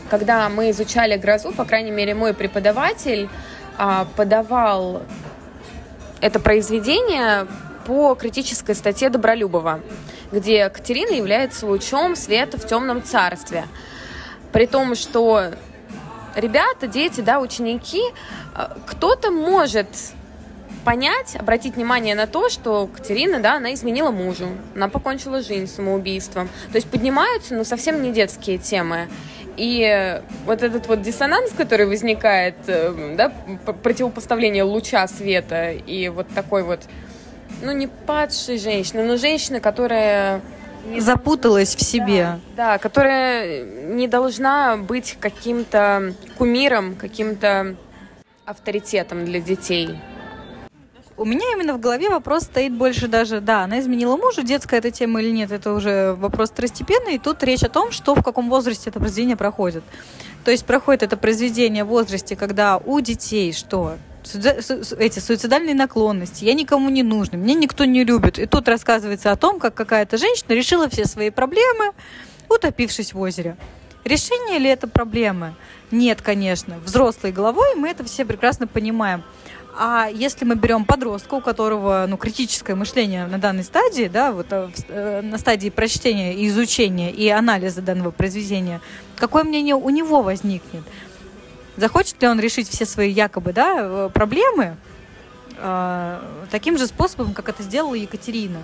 когда 0.10 0.50
мы 0.50 0.72
изучали 0.72 1.18
грозу, 1.18 1.52
по 1.52 1.66
крайней 1.66 1.92
мере, 1.92 2.14
мой 2.14 2.34
преподаватель 2.34 3.30
а, 3.78 4.08
подавал 4.16 5.04
это 6.22 6.40
произведение 6.40 7.48
по 7.86 8.16
критической 8.16 8.76
статье 8.76 9.10
Добролюбова, 9.10 9.82
где 10.32 10.70
Катерина 10.70 11.14
является 11.14 11.66
лучом 11.66 12.16
света 12.16 12.58
в 12.58 12.66
темном 12.66 13.04
царстве. 13.04 13.66
При 14.52 14.66
том, 14.66 14.96
что 14.96 15.52
ребята, 16.36 16.88
дети, 16.88 17.22
да, 17.22 17.40
ученики, 17.40 18.04
а, 18.56 18.78
кто-то 18.86 19.32
может 19.32 19.88
понять, 20.90 21.36
обратить 21.36 21.76
внимание 21.76 22.16
на 22.16 22.26
то, 22.26 22.50
что 22.50 22.88
Катерина, 22.88 23.40
да, 23.40 23.58
она 23.58 23.76
изменила 23.76 24.10
мужу, 24.10 24.48
она 24.74 24.90
покончила 24.90 25.44
жизнь 25.44 25.68
самоубийством. 25.68 26.50
То 26.72 26.78
есть 26.78 26.90
поднимаются, 26.90 27.54
ну, 27.54 27.64
совсем 27.64 28.02
не 28.02 28.12
детские 28.12 28.58
темы. 28.58 29.08
И 29.56 30.20
вот 30.48 30.64
этот 30.64 30.88
вот 30.88 31.04
диссонанс, 31.04 31.52
который 31.52 31.86
возникает, 31.86 32.56
э, 32.66 33.14
да, 33.16 33.32
противопоставление 33.72 34.64
луча 34.64 35.08
света 35.08 35.74
и 35.74 36.10
вот 36.10 36.28
такой 36.30 36.64
вот, 36.64 36.80
ну, 37.62 37.72
не 37.72 37.86
падшей 37.86 38.58
женщины, 38.58 39.04
но 39.04 39.18
женщины, 39.18 39.60
которая 39.60 40.42
не 40.88 41.02
запуталась 41.02 41.76
в 41.76 41.84
себе. 41.84 42.40
Да, 42.58 42.72
да, 42.72 42.78
которая 42.80 43.64
не 43.64 44.08
должна 44.08 44.76
быть 44.76 45.18
каким-то 45.20 46.16
кумиром, 46.40 46.96
каким-то 46.96 47.76
авторитетом 48.44 49.26
для 49.26 49.40
детей 49.40 49.96
у 51.20 51.26
меня 51.26 51.46
именно 51.54 51.74
в 51.74 51.80
голове 51.80 52.10
вопрос 52.10 52.44
стоит 52.44 52.74
больше 52.74 53.08
даже, 53.08 53.42
да, 53.42 53.64
она 53.64 53.80
изменила 53.80 54.16
мужа, 54.16 54.42
детская 54.42 54.78
эта 54.78 54.90
тема 54.90 55.22
или 55.22 55.32
нет, 55.32 55.52
это 55.52 55.74
уже 55.74 56.14
вопрос 56.14 56.50
второстепенный. 56.50 57.16
И 57.16 57.20
тут 57.20 57.44
речь 57.44 57.64
о 57.64 57.70
том, 57.70 57.92
что 57.92 58.16
в 58.16 58.24
каком 58.24 58.50
возрасте 58.50 58.90
это 58.90 59.00
произведение 59.00 59.36
проходит. 59.36 59.84
То 60.46 60.52
есть 60.52 60.66
проходит 60.66 61.04
это 61.04 61.18
произведение 61.18 61.84
в 61.84 61.88
возрасте, 61.88 62.36
когда 62.36 62.78
у 62.78 63.00
детей 63.02 63.54
что? 63.54 63.98
эти 65.00 65.20
суицидальные 65.20 65.74
наклонности, 65.74 66.44
я 66.44 66.54
никому 66.54 66.90
не 66.90 67.04
нужна, 67.04 67.38
меня 67.38 67.56
никто 67.56 67.86
не 67.86 68.04
любит. 68.04 68.38
И 68.38 68.46
тут 68.46 68.68
рассказывается 68.68 69.32
о 69.32 69.36
том, 69.36 69.60
как 69.60 69.74
какая-то 69.74 70.18
женщина 70.18 70.54
решила 70.54 70.90
все 70.90 71.06
свои 71.06 71.30
проблемы, 71.30 71.94
утопившись 72.50 73.14
в 73.14 73.20
озере. 73.20 73.58
Решение 74.04 74.60
ли 74.60 74.70
это 74.70 74.88
проблемы? 74.88 75.56
Нет, 75.92 76.22
конечно. 76.22 76.78
Взрослой 76.80 77.32
головой 77.32 77.76
мы 77.76 77.90
это 77.90 78.04
все 78.04 78.26
прекрасно 78.26 78.68
понимаем. 78.68 79.24
А 79.76 80.10
если 80.12 80.46
мы 80.46 80.56
берем 80.56 80.86
подростка, 80.86 81.36
у 81.36 81.42
которого 81.42 82.06
ну, 82.08 82.18
критическое 82.18 82.76
мышление 82.76 83.28
на 83.28 83.38
данной 83.38 83.64
стадии, 83.64 84.10
да, 84.12 84.32
вот 84.32 84.48
э, 84.50 84.70
э, 84.88 85.22
на 85.22 85.38
стадии 85.38 85.70
прочтения, 85.70 86.46
изучения 86.48 87.12
и 87.12 87.30
анализа 87.30 87.82
данного 87.82 88.12
произведения, 88.12 88.82
какое 89.16 89.44
мнение 89.44 89.76
у 89.76 89.90
него 89.90 90.22
возникнет? 90.22 90.84
Захочет 91.78 92.22
ли 92.22 92.28
он 92.28 92.40
решить 92.40 92.68
все 92.68 92.86
свои 92.86 93.10
якобы 93.12 93.54
да, 93.54 93.78
э, 93.80 94.10
проблемы 94.14 94.76
э, 95.58 96.20
таким 96.52 96.78
же 96.78 96.88
способом, 96.88 97.34
как 97.34 97.48
это 97.48 97.64
сделала 97.64 97.96
Екатерина? 97.96 98.60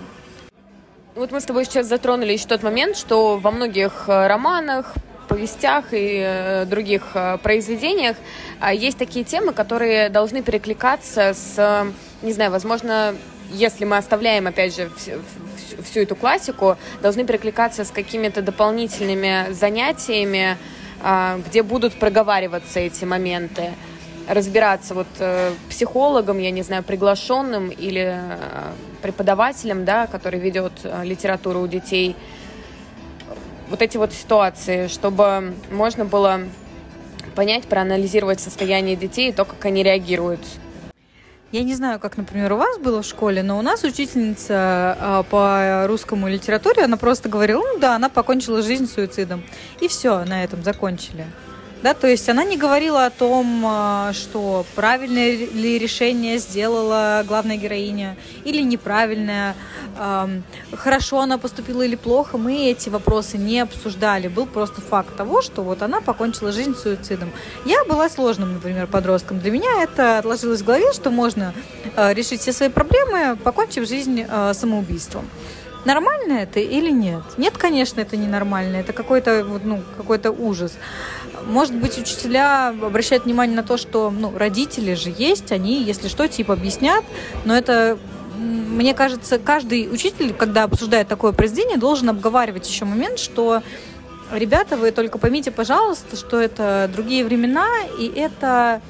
Вот 1.14 1.30
мы 1.32 1.40
с 1.40 1.44
тобой 1.44 1.64
сейчас 1.64 1.86
затронули 1.86 2.32
еще 2.32 2.46
тот 2.46 2.62
момент, 2.62 2.94
что 2.94 3.38
во 3.38 3.50
многих 3.50 4.04
романах, 4.06 4.94
повестях 5.36 5.92
и 5.92 6.22
э, 6.24 6.64
других 6.64 7.02
э, 7.14 7.36
произведениях 7.42 8.16
э, 8.62 8.74
есть 8.74 8.96
такие 8.96 9.22
темы, 9.22 9.52
которые 9.52 10.08
должны 10.08 10.42
перекликаться 10.42 11.34
с, 11.34 11.86
не 12.22 12.32
знаю, 12.32 12.50
возможно, 12.50 13.14
если 13.50 13.84
мы 13.84 13.98
оставляем, 13.98 14.46
опять 14.46 14.74
же, 14.74 14.90
всю, 15.84 16.00
эту 16.00 16.16
классику, 16.16 16.78
должны 17.02 17.24
перекликаться 17.26 17.84
с 17.84 17.90
какими-то 17.90 18.40
дополнительными 18.40 19.52
занятиями, 19.52 20.56
где 21.46 21.62
будут 21.62 21.94
проговариваться 21.98 22.80
эти 22.80 23.04
моменты. 23.04 23.70
Разбираться 24.26 24.94
вот 24.94 25.06
э, 25.18 25.52
психологом, 25.68 26.38
я 26.38 26.50
не 26.50 26.62
знаю, 26.62 26.82
приглашенным 26.82 27.68
или 27.68 28.20
преподавателем, 29.02 29.84
да, 29.84 30.06
который 30.06 30.40
ведет 30.40 30.72
литературу 31.04 31.60
у 31.60 31.68
детей, 31.68 32.16
вот 33.68 33.82
эти 33.82 33.96
вот 33.96 34.12
ситуации, 34.12 34.88
чтобы 34.88 35.54
можно 35.70 36.04
было 36.04 36.40
понять, 37.34 37.64
проанализировать 37.64 38.40
состояние 38.40 38.96
детей 38.96 39.30
и 39.30 39.32
то, 39.32 39.44
как 39.44 39.64
они 39.64 39.82
реагируют. 39.82 40.40
Я 41.52 41.62
не 41.62 41.74
знаю, 41.74 42.00
как, 42.00 42.16
например, 42.16 42.52
у 42.54 42.56
вас 42.56 42.78
было 42.78 43.02
в 43.02 43.06
школе, 43.06 43.42
но 43.42 43.58
у 43.58 43.62
нас 43.62 43.84
учительница 43.84 44.96
э, 45.00 45.22
по 45.30 45.86
русскому 45.86 46.28
литературе, 46.28 46.82
она 46.82 46.96
просто 46.96 47.28
говорила, 47.28 47.62
ну 47.62 47.78
да, 47.78 47.94
она 47.94 48.08
покончила 48.08 48.62
жизнь 48.62 48.88
суицидом. 48.88 49.44
И 49.80 49.86
все, 49.86 50.24
на 50.24 50.42
этом 50.42 50.64
закончили. 50.64 51.24
Да, 51.86 51.94
то 51.94 52.08
есть 52.08 52.28
она 52.28 52.42
не 52.42 52.56
говорила 52.56 53.06
о 53.06 53.10
том, 53.10 53.62
а, 53.64 54.12
что 54.12 54.66
правильное 54.74 55.36
ли 55.36 55.78
решение 55.78 56.38
сделала 56.38 57.22
главная 57.24 57.56
героиня 57.58 58.16
или 58.42 58.60
неправильное, 58.60 59.54
хорошо 60.72 61.20
она 61.20 61.38
поступила 61.38 61.82
или 61.82 61.94
плохо. 61.94 62.38
Мы 62.38 62.70
эти 62.70 62.88
вопросы 62.88 63.38
не 63.38 63.60
обсуждали. 63.60 64.26
Был 64.26 64.46
просто 64.46 64.80
факт 64.80 65.16
того, 65.16 65.42
что 65.42 65.62
вот 65.62 65.80
она 65.80 66.00
покончила 66.00 66.50
жизнь 66.50 66.74
суицидом. 66.74 67.30
Я 67.64 67.84
была 67.84 68.08
сложным, 68.08 68.54
например, 68.54 68.88
подростком. 68.88 69.38
Для 69.38 69.52
меня 69.52 69.80
это 69.80 70.18
отложилось 70.18 70.62
в 70.62 70.64
голове, 70.64 70.92
что 70.92 71.10
можно 71.10 71.54
а, 71.94 72.12
решить 72.12 72.40
все 72.40 72.52
свои 72.52 72.68
проблемы, 72.68 73.36
покончив 73.36 73.86
жизнь 73.86 74.26
а, 74.28 74.54
самоубийством. 74.54 75.24
Нормально 75.86 76.40
это 76.40 76.58
или 76.58 76.90
нет? 76.90 77.22
Нет, 77.36 77.56
конечно, 77.56 78.00
это 78.00 78.16
не 78.16 78.26
нормально. 78.26 78.78
Это 78.78 78.92
какой-то 78.92 79.44
ну, 79.62 79.80
какой-то 79.96 80.32
ужас. 80.32 80.76
Может 81.46 81.74
быть, 81.76 81.96
учителя 81.96 82.68
обращают 82.68 83.24
внимание 83.24 83.56
на 83.56 83.62
то, 83.62 83.76
что 83.76 84.10
ну, 84.10 84.36
родители 84.36 84.94
же 84.94 85.14
есть, 85.16 85.52
они, 85.52 85.82
если 85.82 86.08
что, 86.08 86.26
типа 86.28 86.54
объяснят, 86.54 87.04
но 87.44 87.56
это 87.56 87.98
мне 88.36 88.92
кажется, 88.94 89.38
каждый 89.38 89.88
учитель, 89.90 90.34
когда 90.34 90.64
обсуждает 90.64 91.08
такое 91.08 91.32
произведение, 91.32 91.78
должен 91.78 92.10
обговаривать 92.10 92.68
еще 92.68 92.84
момент, 92.84 93.18
что 93.18 93.62
ребята, 94.30 94.76
вы 94.76 94.90
только 94.90 95.18
поймите, 95.18 95.50
пожалуйста, 95.50 96.16
что 96.16 96.40
это 96.40 96.90
другие 96.92 97.24
времена, 97.24 97.66
и 97.98 98.06
это 98.14 98.82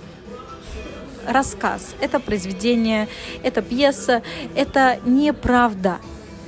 рассказ, 1.27 1.95
это 2.01 2.21
произведение, 2.21 3.09
это 3.43 3.63
пьеса, 3.63 4.23
это 4.55 4.99
неправда 5.05 5.99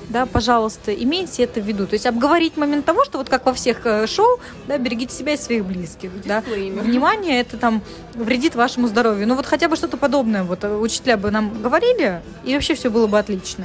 да, 0.08 0.26
пожалуйста, 0.26 0.94
имейте 0.94 1.44
это 1.44 1.60
в 1.60 1.64
виду. 1.64 1.86
То 1.86 1.94
есть 1.94 2.06
обговорить 2.06 2.56
момент 2.56 2.84
того, 2.84 3.04
что 3.04 3.18
вот 3.18 3.28
как 3.28 3.44
во 3.46 3.52
всех 3.52 3.84
э, 3.84 4.06
шоу, 4.06 4.40
да, 4.66 4.78
берегите 4.78 5.14
себя 5.14 5.34
и 5.34 5.36
своих 5.36 5.64
близких. 5.64 6.10
Да. 6.24 6.40
Внимание, 6.40 7.40
это 7.40 7.56
там 7.58 7.82
вредит 8.14 8.54
вашему 8.54 8.88
здоровью. 8.88 9.26
Ну 9.28 9.34
вот 9.34 9.46
хотя 9.46 9.68
бы 9.68 9.76
что-то 9.76 9.96
подобное 9.96 10.44
вот 10.44 10.64
э, 10.64 10.74
учителя 10.74 11.16
бы 11.16 11.30
нам 11.30 11.62
говорили, 11.62 12.22
и 12.44 12.54
вообще 12.54 12.74
все 12.74 12.90
было 12.90 13.06
бы 13.06 13.18
отлично. 13.18 13.64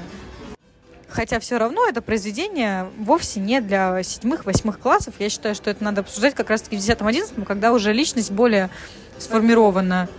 Хотя 1.10 1.40
все 1.40 1.58
равно 1.60 1.88
это 1.88 2.02
произведение 2.02 2.90
вовсе 2.98 3.40
не 3.40 3.62
для 3.62 4.02
седьмых, 4.02 4.46
восьмых 4.46 4.80
классов. 4.80 5.14
Я 5.20 5.30
считаю, 5.30 5.54
что 5.54 5.70
это 5.70 5.84
надо 5.84 6.02
обсуждать 6.02 6.34
как 6.34 6.50
раз-таки 6.50 6.76
в 6.76 6.80
десятом, 6.80 7.06
одиннадцатом, 7.06 7.46
когда 7.46 7.72
уже 7.72 7.94
личность 7.94 8.32
более 8.32 8.70
сформирована 9.20 10.10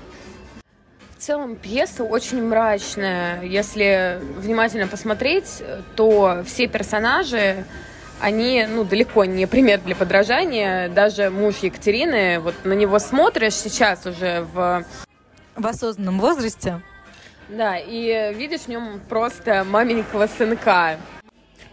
целом 1.24 1.56
пьеса 1.56 2.04
очень 2.04 2.42
мрачная. 2.42 3.42
Если 3.42 4.18
внимательно 4.36 4.86
посмотреть, 4.86 5.62
то 5.96 6.42
все 6.44 6.66
персонажи, 6.66 7.64
они, 8.20 8.66
ну, 8.68 8.84
далеко 8.84 9.24
не 9.24 9.46
пример 9.46 9.80
для 9.80 9.96
подражания. 9.96 10.90
Даже 10.90 11.30
муж 11.30 11.56
Екатерины, 11.62 12.40
вот 12.40 12.54
на 12.64 12.74
него 12.74 12.98
смотришь 12.98 13.54
сейчас 13.54 14.04
уже 14.04 14.46
в... 14.52 14.84
В 15.56 15.66
осознанном 15.66 16.20
возрасте. 16.20 16.82
Да, 17.48 17.78
и 17.78 18.34
видишь 18.34 18.62
в 18.62 18.68
нем 18.68 19.00
просто 19.08 19.64
маменького 19.64 20.26
сынка. 20.26 20.98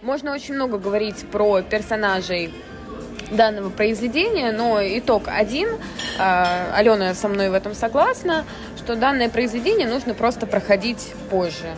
Можно 0.01 0.33
очень 0.33 0.53
много 0.53 0.77
говорить 0.77 1.25
про 1.29 1.61
персонажей 1.61 2.53
данного 3.31 3.69
произведения, 3.69 4.51
но 4.51 4.79
итог 4.81 5.23
один. 5.27 5.69
А, 6.19 6.71
Алена 6.75 7.13
со 7.13 7.27
мной 7.27 7.49
в 7.49 7.53
этом 7.53 7.73
согласна, 7.73 8.45
что 8.83 8.95
данное 8.95 9.29
произведение 9.29 9.87
нужно 9.87 10.15
просто 10.15 10.47
проходить 10.47 11.13
позже. 11.29 11.75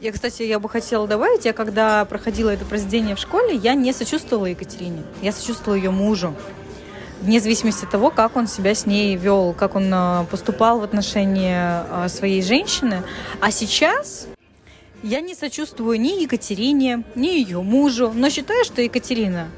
Я, 0.00 0.12
кстати, 0.12 0.42
я 0.42 0.58
бы 0.58 0.68
хотела 0.68 1.06
добавить, 1.06 1.44
я 1.44 1.52
когда 1.52 2.04
проходила 2.04 2.50
это 2.50 2.64
произведение 2.64 3.16
в 3.16 3.18
школе, 3.18 3.54
я 3.54 3.74
не 3.74 3.92
сочувствовала 3.92 4.46
Екатерине, 4.46 5.02
я 5.22 5.32
сочувствовала 5.32 5.76
ее 5.76 5.90
мужу. 5.90 6.34
Вне 7.22 7.40
зависимости 7.40 7.84
от 7.84 7.90
того, 7.90 8.10
как 8.10 8.36
он 8.36 8.46
себя 8.46 8.74
с 8.74 8.86
ней 8.86 9.16
вел, 9.16 9.54
как 9.58 9.74
он 9.74 9.90
а, 9.92 10.24
поступал 10.30 10.80
в 10.80 10.84
отношении 10.84 11.52
а, 11.54 12.08
своей 12.08 12.42
женщины. 12.42 13.02
А 13.40 13.50
сейчас 13.50 14.26
я 15.02 15.20
не 15.20 15.34
сочувствую 15.34 16.00
ни 16.00 16.22
Екатерине, 16.22 17.04
ни 17.14 17.28
ее 17.28 17.60
мужу, 17.60 18.10
но 18.14 18.30
считаю, 18.30 18.64
что 18.64 18.80
Екатерина 18.80 19.48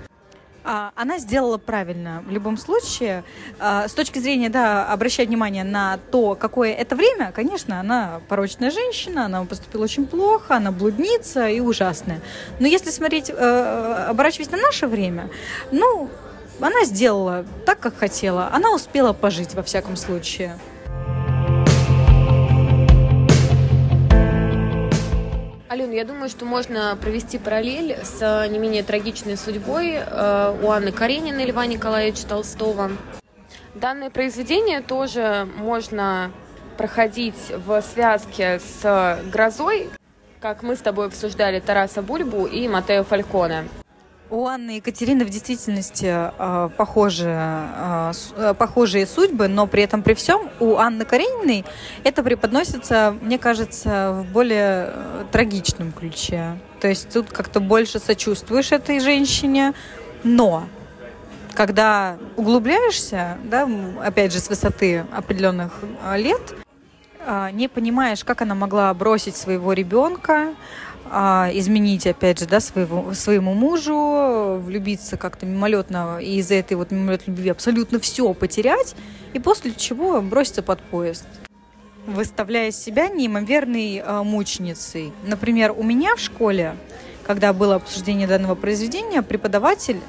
она 0.64 1.19
сделала 1.19 1.59
правильно 1.59 2.23
в 2.26 2.31
любом 2.31 2.57
случае. 2.57 3.25
А, 3.59 3.88
с 3.88 3.92
точки 3.92 4.19
зрения, 4.19 4.49
да, 4.49 4.87
обращать 4.87 5.28
внимание 5.28 5.65
на 5.65 5.99
то, 6.10 6.34
какое 6.34 6.73
это 6.73 6.97
время, 6.97 7.32
конечно, 7.32 7.80
она 7.80 8.21
порочная 8.28 8.71
женщина, 8.71 9.26
она 9.26 9.45
поступила 9.45 9.84
очень 9.84 10.06
плохо, 10.06 10.56
она 10.56 10.73
блудница 10.73 11.49
и 11.49 11.60
ужасная. 11.60 12.21
Но 12.60 12.67
если 12.67 12.91
смотреть, 12.91 13.30
э, 13.30 14.06
оборачиваясь 14.08 14.50
на 14.50 14.58
наше 14.58 14.86
время, 14.86 15.30
ну, 15.71 16.08
она 16.60 16.84
сделала 16.84 17.45
так, 17.67 17.80
как 17.80 17.97
хотела. 17.97 18.49
Она 18.52 18.73
успела 18.73 19.13
пожить, 19.13 19.54
во 19.54 19.63
всяком 19.63 19.97
случае. 19.97 20.58
Ален, 25.73 25.91
я 25.91 26.04
думаю, 26.04 26.28
что 26.28 26.45
можно 26.45 26.99
провести 27.00 27.39
параллель 27.39 27.97
с 28.02 28.47
не 28.50 28.58
менее 28.58 28.82
трагичной 28.82 29.39
судьбой 29.39 29.95
э, 29.95 30.58
у 30.63 30.71
Анны 30.71 30.93
Карениной 30.93 31.47
Льва 31.47 31.65
Николаевича 31.65 32.26
Толстого. 32.26 32.91
Данное 33.75 34.11
произведение 34.11 34.82
тоже 34.82 35.49
можно 35.56 36.30
проходить 36.76 37.50
в 37.65 37.80
связке 37.80 38.61
с 38.61 39.19
«Грозой», 39.32 39.89
как 40.43 40.63
мы 40.63 40.76
с 40.76 40.80
тобой 40.80 41.06
обсуждали 41.06 41.58
Тараса 41.58 42.02
Бульбу 42.02 42.45
и 42.45 42.69
Матео 42.69 43.02
Фальконе. 43.02 43.65
У 44.32 44.47
Анны 44.47 44.71
и 44.71 44.76
Екатерины 44.76 45.26
в 45.26 45.28
действительности 45.28 46.06
э, 46.06 46.71
похожи, 46.78 47.28
э, 47.28 48.12
э, 48.34 48.54
похожие 48.54 49.06
судьбы, 49.06 49.47
но 49.47 49.66
при 49.66 49.82
этом 49.82 50.02
при 50.02 50.14
всем 50.14 50.49
у 50.58 50.76
Анны 50.76 51.04
Карениной 51.04 51.66
это 52.02 52.23
преподносится, 52.23 53.14
мне 53.21 53.38
кажется, 53.38 54.12
в 54.12 54.32
более 54.32 54.88
э, 54.88 55.25
трагичном 55.30 55.92
ключе. 55.92 56.58
То 56.80 56.88
есть 56.88 57.10
тут 57.10 57.30
как-то 57.30 57.60
больше 57.60 57.99
сочувствуешь 57.99 58.73
этой 58.73 59.00
женщине, 59.00 59.75
но 60.25 60.64
когда 61.52 62.16
углубляешься, 62.36 63.36
да, 63.45 63.68
опять 64.02 64.32
же, 64.32 64.38
с 64.38 64.49
высоты 64.49 65.04
определенных 65.14 65.78
э, 66.06 66.16
лет, 66.16 66.54
э, 67.26 67.50
не 67.52 67.68
понимаешь, 67.68 68.25
как 68.25 68.40
она 68.40 68.54
могла 68.54 68.95
бросить 68.95 69.36
своего 69.36 69.75
ребенка, 69.75 70.49
а, 70.49 70.54
изменить, 71.12 72.06
опять 72.06 72.40
же, 72.40 72.46
да, 72.46 72.60
своего, 72.60 73.12
своему 73.14 73.54
мужу, 73.54 74.58
влюбиться 74.58 75.16
как-то 75.16 75.44
мимолетно 75.44 76.18
и 76.20 76.36
из-за 76.38 76.54
этой 76.54 76.75
вот 76.75 76.90
мимолетной 76.90 77.34
любви 77.34 77.50
абсолютно 77.50 78.00
все 78.00 78.32
потерять, 78.32 78.94
и 79.34 79.38
после 79.38 79.72
чего 79.72 80.20
броситься 80.22 80.62
под 80.62 80.80
поезд 80.82 81.26
выставляя 82.06 82.70
себя 82.70 83.08
неимоверной 83.08 83.98
э, 83.98 84.22
мученицей. 84.22 85.12
Например, 85.25 85.72
у 85.72 85.82
меня 85.82 86.16
в 86.16 86.20
школе, 86.20 86.75
когда 87.25 87.52
было 87.52 87.76
обсуждение 87.76 88.26
данного 88.26 88.54
произведения, 88.54 89.22
преподаватель 89.22 90.00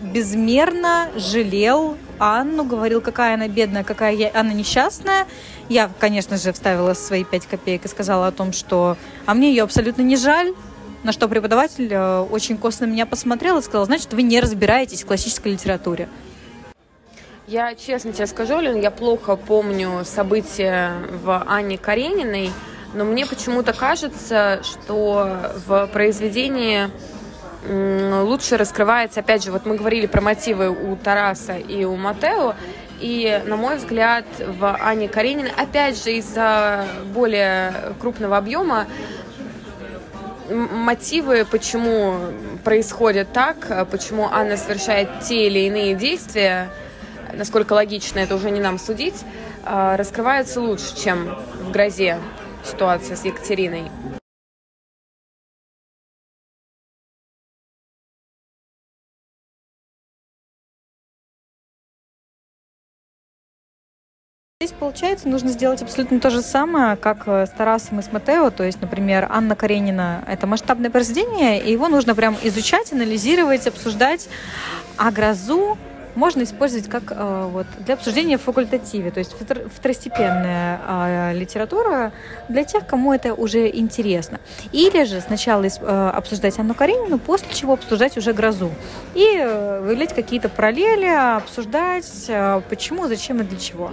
безмерно 0.00 1.10
жалел 1.16 1.96
Анну, 2.18 2.64
говорил, 2.64 3.00
какая 3.00 3.34
она 3.34 3.48
бедная, 3.48 3.84
какая 3.84 4.14
я, 4.14 4.30
она 4.34 4.52
несчастная, 4.52 5.26
я, 5.72 5.90
конечно 5.98 6.36
же, 6.36 6.52
вставила 6.52 6.94
свои 6.94 7.24
пять 7.24 7.46
копеек 7.46 7.84
и 7.84 7.88
сказала 7.88 8.28
о 8.28 8.32
том, 8.32 8.52
что 8.52 8.96
а 9.26 9.34
мне 9.34 9.50
ее 9.50 9.62
абсолютно 9.64 10.02
не 10.02 10.16
жаль, 10.16 10.54
на 11.02 11.12
что 11.12 11.28
преподаватель 11.28 11.88
э, 11.92 12.20
очень 12.20 12.56
косо 12.56 12.86
на 12.86 12.90
меня 12.90 13.06
посмотрел 13.06 13.58
и 13.58 13.62
сказал, 13.62 13.86
значит, 13.86 14.12
вы 14.12 14.22
не 14.22 14.40
разбираетесь 14.40 15.02
в 15.02 15.06
классической 15.06 15.52
литературе. 15.52 16.08
Я 17.48 17.74
честно 17.74 18.12
тебе 18.12 18.26
скажу, 18.26 18.60
Лен, 18.60 18.80
я 18.80 18.90
плохо 18.90 19.36
помню 19.36 20.04
события 20.04 20.92
в 21.24 21.42
Анне 21.46 21.76
Карениной, 21.76 22.50
но 22.94 23.04
мне 23.04 23.26
почему-то 23.26 23.72
кажется, 23.72 24.62
что 24.62 25.38
в 25.66 25.88
произведении 25.88 26.88
лучше 27.68 28.56
раскрывается, 28.56 29.20
опять 29.20 29.44
же, 29.44 29.52
вот 29.52 29.66
мы 29.66 29.76
говорили 29.76 30.06
про 30.06 30.20
мотивы 30.20 30.70
у 30.70 30.96
Тараса 30.96 31.54
и 31.54 31.84
у 31.84 31.96
Матео, 31.96 32.54
и, 33.02 33.42
на 33.46 33.56
мой 33.56 33.76
взгляд, 33.76 34.24
в 34.38 34.76
Ане 34.80 35.08
Карениной, 35.08 35.50
опять 35.50 36.02
же, 36.02 36.12
из-за 36.12 36.86
более 37.12 37.74
крупного 38.00 38.38
объема, 38.38 38.86
мотивы, 40.48 41.44
почему 41.44 42.16
происходит 42.64 43.32
так, 43.32 43.88
почему 43.90 44.28
Анна 44.30 44.56
совершает 44.56 45.08
те 45.26 45.48
или 45.48 45.60
иные 45.60 45.94
действия, 45.94 46.68
насколько 47.32 47.72
логично, 47.72 48.20
это 48.20 48.36
уже 48.36 48.50
не 48.50 48.60
нам 48.60 48.78
судить, 48.78 49.24
а, 49.64 49.96
раскрываются 49.96 50.60
лучше, 50.60 50.96
чем 50.96 51.36
в 51.60 51.70
«Грозе» 51.70 52.18
ситуация 52.64 53.16
с 53.16 53.24
Екатериной. 53.24 53.90
Здесь, 64.62 64.76
получается, 64.78 65.28
нужно 65.28 65.48
сделать 65.48 65.82
абсолютно 65.82 66.20
то 66.20 66.30
же 66.30 66.40
самое, 66.40 66.94
как 66.94 67.24
э, 67.26 67.46
с 67.46 67.50
Тарасом 67.50 67.98
и 67.98 68.02
с 68.04 68.12
Матео. 68.12 68.50
То 68.50 68.62
есть, 68.62 68.80
например, 68.80 69.26
Анна 69.28 69.56
Каренина– 69.56 70.22
это 70.28 70.46
масштабное 70.46 70.88
произведение, 70.88 71.60
и 71.60 71.72
его 71.72 71.88
нужно 71.88 72.14
прям 72.14 72.36
изучать, 72.44 72.92
анализировать, 72.92 73.66
обсуждать. 73.66 74.28
А 74.96 75.10
«Грозу» 75.10 75.76
можно 76.14 76.44
использовать 76.44 76.88
как 76.88 77.10
э, 77.10 77.48
вот, 77.52 77.66
для 77.80 77.94
обсуждения 77.94 78.38
в 78.38 78.42
факультативе, 78.42 79.10
то 79.10 79.18
есть 79.18 79.34
второстепенная 79.74 80.80
э, 80.86 81.32
литература 81.34 82.12
для 82.48 82.62
тех, 82.62 82.86
кому 82.86 83.12
это 83.12 83.34
уже 83.34 83.68
интересно. 83.68 84.38
Или 84.70 85.02
же 85.02 85.20
сначала 85.20 85.64
э, 85.64 86.10
обсуждать 86.14 86.56
Анну 86.60 86.74
Каренину, 86.74 87.18
после 87.18 87.52
чего 87.52 87.72
обсуждать 87.72 88.16
уже 88.16 88.32
«Грозу». 88.32 88.70
И 89.14 89.26
выявлять 89.26 90.14
какие-то 90.14 90.48
параллели, 90.48 91.36
обсуждать, 91.36 92.30
почему, 92.68 93.08
зачем 93.08 93.40
и 93.40 93.42
для 93.42 93.58
чего. 93.58 93.90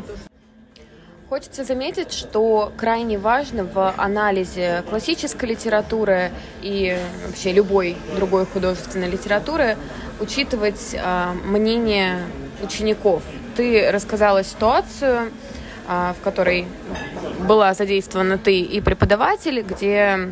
Хочется 1.29 1.63
заметить, 1.63 2.11
что 2.11 2.73
крайне 2.75 3.19
важно 3.19 3.63
в 3.63 3.93
анализе 3.97 4.83
классической 4.89 5.49
литературы 5.49 6.31
и 6.63 6.97
вообще 7.23 7.51
любой 7.51 7.97
другой 8.15 8.47
художественной 8.47 9.07
литературы 9.07 9.77
учитывать 10.19 10.95
э, 10.95 11.31
мнение 11.45 12.17
учеников. 12.63 13.21
Ты 13.55 13.91
рассказала 13.91 14.43
ситуацию, 14.43 15.31
э, 15.87 16.13
в 16.19 16.23
которой 16.23 16.65
была 17.47 17.75
задействована 17.75 18.39
ты 18.39 18.61
и 18.61 18.81
преподаватель, 18.81 19.61
где 19.61 20.31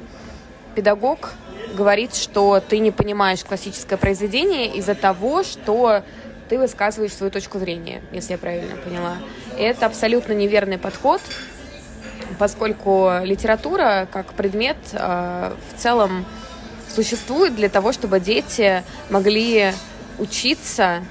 педагог 0.73 1.33
говорит, 1.75 2.15
что 2.15 2.59
ты 2.59 2.79
не 2.79 2.89
понимаешь 2.89 3.43
классическое 3.43 3.99
произведение 3.99 4.75
из-за 4.77 4.95
того, 4.95 5.43
что 5.43 6.01
ты 6.49 6.57
высказываешь 6.57 7.13
свою 7.13 7.31
точку 7.31 7.59
зрения, 7.59 8.01
если 8.11 8.31
я 8.31 8.39
правильно 8.39 8.75
поняла. 8.77 9.17
Это 9.57 9.87
абсолютно 9.87 10.33
неверный 10.33 10.77
подход, 10.77 11.19
поскольку 12.37 13.11
литература 13.23 14.07
как 14.11 14.33
предмет 14.33 14.77
э, 14.91 15.51
в 15.73 15.81
целом 15.81 16.25
существует 16.93 17.55
для 17.55 17.67
того, 17.67 17.91
чтобы 17.91 18.19
дети 18.19 18.83
могли 19.09 19.73
учиться 20.19 21.03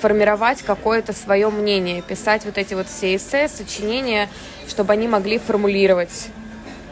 формировать 0.00 0.62
какое-то 0.62 1.12
свое 1.12 1.50
мнение, 1.50 2.02
писать 2.02 2.44
вот 2.44 2.56
эти 2.56 2.74
вот 2.74 2.86
все 2.86 3.16
эссе, 3.16 3.48
сочинения, 3.48 4.28
чтобы 4.68 4.92
они 4.92 5.08
могли 5.08 5.38
формулировать 5.38 6.28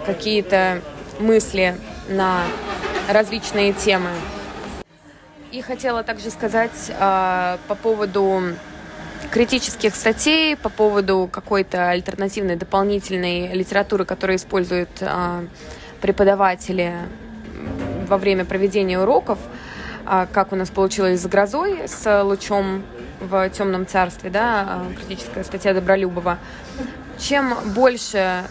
какие-то 0.05 0.83
мысли 1.21 1.77
на 2.09 2.43
различные 3.09 3.75
темы. 3.75 4.11
И 5.53 5.63
хотела 5.63 6.03
также 6.03 6.31
сказать 6.31 6.89
э, 6.89 7.59
по 7.69 7.75
поводу 7.77 8.43
критических 9.35 9.97
статей, 9.97 10.55
по 10.55 10.69
поводу 10.69 11.29
какой-то 11.31 11.91
альтернативной 11.91 12.55
дополнительной 12.55 13.49
литературы, 13.53 14.05
которую 14.05 14.37
используют 14.37 14.91
э, 15.01 15.47
преподаватели 16.01 16.95
во 18.07 18.17
время 18.17 18.45
проведения 18.45 19.01
уроков, 19.01 19.41
э, 20.07 20.29
как 20.33 20.53
у 20.53 20.57
нас 20.57 20.71
получилось 20.71 21.21
с 21.21 21.27
грозой, 21.27 21.89
с 21.89 22.23
лучом 22.23 22.85
в 23.19 23.51
темном 23.51 23.89
царстве, 23.89 24.31
да, 24.31 24.85
критическая 24.97 25.43
статья 25.43 25.75
Добролюбова. 25.75 26.39
Чем 27.19 27.57
больше 27.75 28.45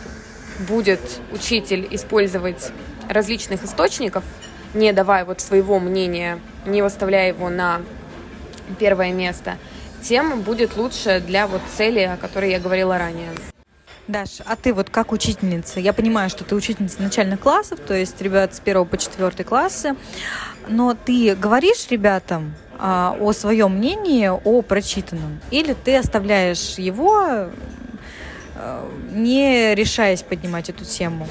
будет 0.68 1.00
учитель 1.32 1.88
использовать 1.92 2.74
различных 3.08 3.64
источников, 3.64 4.26
не 4.74 4.92
давая 4.92 5.24
вот 5.24 5.40
своего 5.40 5.80
мнения 5.80 6.40
не 6.66 6.82
выставляя 6.82 7.30
его 7.30 7.50
на 7.50 7.82
первое 8.80 9.14
место, 9.14 9.58
тем 10.04 10.42
будет 10.42 10.76
лучше 10.78 11.24
для 11.26 11.48
вот 11.48 11.62
цели, 11.76 12.02
о 12.02 12.18
которой 12.18 12.52
я 12.52 12.60
говорила 12.60 12.98
ранее. 12.98 13.30
Даш, 14.08 14.42
а 14.46 14.58
ты 14.58 14.74
вот 14.74 14.90
как 14.90 15.14
учительница? 15.14 15.80
Я 15.80 15.94
понимаю, 15.94 16.30
что 16.30 16.44
ты 16.44 16.56
учительница 16.56 17.02
начальных 17.02 17.40
классов, 17.40 17.80
то 17.80 17.94
есть 17.94 18.22
ребят 18.22 18.54
с 18.54 18.60
первого 18.60 18.84
по 18.84 18.98
четвертый 18.98 19.44
классы, 19.44 19.96
но 20.68 20.94
ты 20.94 21.36
говоришь 21.36 21.88
ребятам 21.90 22.54
а, 22.78 23.16
о 23.18 23.32
своем 23.32 23.78
мнении, 23.78 24.28
о 24.28 24.62
прочитанном, 24.62 25.40
или 25.52 25.74
ты 25.74 25.96
оставляешь 25.96 26.78
его, 26.78 27.48
а, 28.56 28.92
не 29.12 29.74
решаясь 29.74 30.22
поднимать 30.22 30.70
эту 30.70 30.84
тему? 30.84 31.28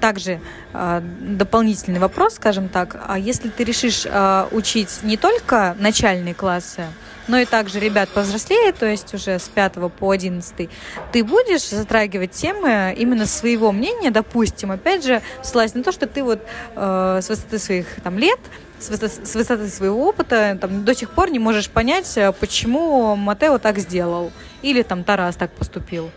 также 0.00 0.38
э, 0.74 1.00
дополнительный 1.20 1.98
вопрос, 1.98 2.34
скажем 2.34 2.68
так, 2.68 3.02
а 3.08 3.18
если 3.18 3.48
ты 3.48 3.64
решишь 3.64 4.04
э, 4.04 4.48
учить 4.50 4.98
не 5.02 5.16
только 5.16 5.74
начальные 5.78 6.34
классы, 6.34 6.88
но 7.28 7.38
и 7.38 7.44
также 7.44 7.80
ребят 7.80 8.08
повзрослее, 8.10 8.72
то 8.72 8.86
есть 8.86 9.12
уже 9.14 9.38
с 9.38 9.48
5 9.48 9.74
по 9.98 10.10
11, 10.10 10.68
ты 11.12 11.24
будешь 11.24 11.68
затрагивать 11.68 12.32
темы 12.32 12.94
именно 12.96 13.26
своего 13.26 13.72
мнения, 13.72 14.10
допустим, 14.10 14.70
опять 14.70 15.04
же, 15.04 15.22
ссылаясь 15.42 15.74
на 15.74 15.82
то, 15.82 15.92
что 15.92 16.06
ты 16.06 16.22
вот 16.22 16.40
э, 16.74 17.20
с 17.22 17.28
высоты 17.28 17.58
своих 17.58 17.86
там 18.02 18.18
лет 18.18 18.38
с 18.78 18.90
высоты, 18.90 19.26
с 19.26 19.34
высоты 19.34 19.68
своего 19.68 20.06
опыта 20.06 20.58
там, 20.60 20.84
до 20.84 20.94
сих 20.94 21.10
пор 21.10 21.30
не 21.30 21.38
можешь 21.38 21.70
понять, 21.70 22.10
э, 22.16 22.32
почему 22.32 23.16
Матео 23.16 23.58
так 23.58 23.78
сделал 23.78 24.32
или 24.62 24.82
там 24.82 25.04
Тарас 25.04 25.36
так 25.36 25.50
поступил. 25.52 26.10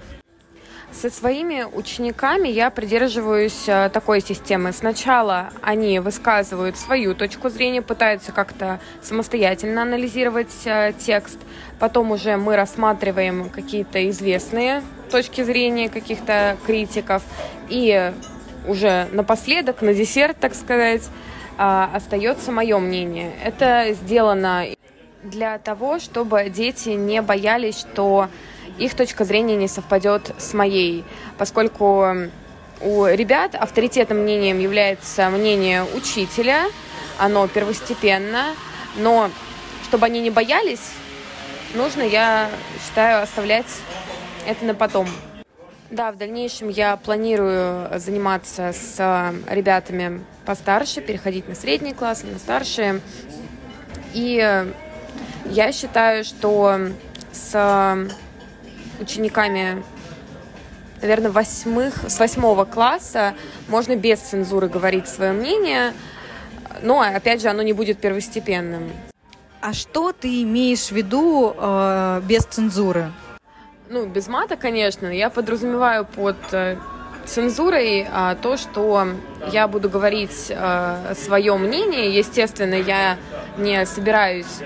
Со 0.99 1.11
своими 1.11 1.63
учениками 1.63 2.47
я 2.47 2.71
придерживаюсь 2.71 3.65
э, 3.67 3.89
такой 3.93 4.19
системы. 4.19 4.71
Сначала 4.71 5.51
они 5.61 5.99
высказывают 5.99 6.75
свою 6.75 7.13
точку 7.13 7.49
зрения, 7.49 7.83
пытаются 7.83 8.31
как-то 8.31 8.79
самостоятельно 9.03 9.83
анализировать 9.83 10.65
э, 10.65 10.93
текст. 10.97 11.37
Потом 11.77 12.09
уже 12.09 12.37
мы 12.37 12.55
рассматриваем 12.55 13.49
какие-то 13.49 14.09
известные 14.09 14.81
точки 15.11 15.43
зрения 15.43 15.89
каких-то 15.89 16.57
критиков. 16.65 17.21
И 17.69 18.11
уже 18.67 19.07
напоследок, 19.11 19.83
на 19.83 19.93
десерт, 19.93 20.39
так 20.39 20.55
сказать, 20.55 21.03
э, 21.59 21.87
остается 21.93 22.51
мое 22.51 22.79
мнение. 22.79 23.33
Это 23.43 23.93
сделано 23.93 24.65
для 25.21 25.59
того, 25.59 25.99
чтобы 25.99 26.49
дети 26.49 26.89
не 26.89 27.21
боялись, 27.21 27.77
что 27.77 28.29
их 28.77 28.93
точка 28.95 29.25
зрения 29.25 29.55
не 29.55 29.67
совпадет 29.67 30.33
с 30.37 30.53
моей, 30.53 31.03
поскольку 31.37 32.07
у 32.81 33.05
ребят 33.05 33.55
авторитетным 33.55 34.19
мнением 34.19 34.59
является 34.59 35.29
мнение 35.29 35.83
учителя, 35.95 36.65
оно 37.17 37.47
первостепенно, 37.47 38.55
но 38.97 39.31
чтобы 39.85 40.05
они 40.05 40.21
не 40.21 40.29
боялись, 40.29 40.91
нужно, 41.73 42.03
я 42.03 42.49
считаю, 42.85 43.23
оставлять 43.23 43.65
это 44.45 44.65
на 44.65 44.75
потом. 44.75 45.07
Да, 45.89 46.11
в 46.11 46.17
дальнейшем 46.17 46.67
я 46.67 46.97
планирую 46.97 47.97
заниматься 47.97 48.73
с 48.73 49.33
ребятами 49.49 50.21
постарше, 50.45 51.01
переходить 51.01 51.47
на 51.47 51.55
средний 51.55 51.93
класс, 51.93 52.23
на 52.23 52.37
старшие. 52.39 52.99
И 54.13 54.65
я 55.45 55.71
считаю, 55.71 56.25
что 56.25 56.89
с 57.31 58.07
учениками, 58.99 59.83
наверное, 61.01 61.31
восьмых, 61.31 62.09
с 62.09 62.19
восьмого 62.19 62.65
класса 62.65 63.33
можно 63.67 63.95
без 63.95 64.19
цензуры 64.19 64.67
говорить 64.67 65.07
свое 65.07 65.31
мнение, 65.31 65.93
но, 66.81 67.01
опять 67.01 67.41
же, 67.41 67.49
оно 67.49 67.61
не 67.61 67.73
будет 67.73 67.99
первостепенным. 67.99 68.91
А 69.61 69.73
что 69.73 70.11
ты 70.11 70.43
имеешь 70.43 70.87
в 70.87 70.91
виду 70.91 71.53
э, 71.57 72.21
без 72.25 72.43
цензуры? 72.43 73.11
Ну, 73.89 74.05
без 74.05 74.27
мата, 74.27 74.55
конечно. 74.55 75.07
Я 75.07 75.29
подразумеваю 75.29 76.05
под 76.05 76.37
э, 76.51 76.77
цензурой 77.27 78.07
а, 78.11 78.35
то, 78.35 78.57
что 78.57 79.07
я 79.51 79.67
буду 79.67 79.89
говорить 79.89 80.51
а, 80.51 81.13
свое 81.15 81.55
мнение. 81.57 82.15
Естественно, 82.15 82.75
я 82.75 83.17
не 83.57 83.85
собираюсь 83.85 84.61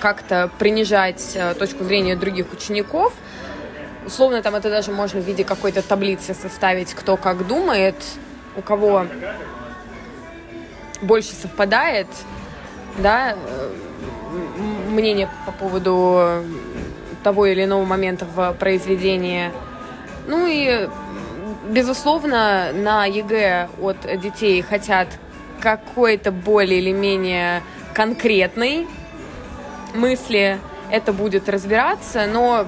как-то 0.00 0.50
принижать 0.58 1.32
э, 1.34 1.54
точку 1.54 1.84
зрения 1.84 2.16
других 2.16 2.52
учеников. 2.52 3.12
Условно 4.04 4.42
там 4.42 4.54
это 4.54 4.70
даже 4.70 4.90
можно 4.90 5.20
в 5.20 5.24
виде 5.24 5.44
какой-то 5.44 5.82
таблицы 5.82 6.34
составить, 6.34 6.94
кто 6.94 7.16
как 7.16 7.46
думает, 7.46 7.94
у 8.56 8.62
кого 8.62 9.06
больше 11.02 11.34
совпадает, 11.34 12.08
да, 12.98 13.34
э, 13.34 13.70
мнение 14.88 15.28
по 15.46 15.52
поводу 15.52 16.44
того 17.22 17.46
или 17.46 17.64
иного 17.64 17.84
момента 17.84 18.24
в 18.24 18.54
произведении. 18.54 19.50
Ну 20.26 20.46
и, 20.46 20.88
безусловно, 21.68 22.72
на 22.72 23.04
ЕГЭ 23.04 23.68
от 23.80 24.20
детей 24.20 24.62
хотят 24.62 25.08
какой-то 25.60 26.32
более 26.32 26.80
или 26.80 26.92
менее 26.92 27.62
конкретный 27.92 28.86
мысли 29.94 30.58
это 30.90 31.12
будет 31.12 31.48
разбираться, 31.48 32.26
но 32.26 32.66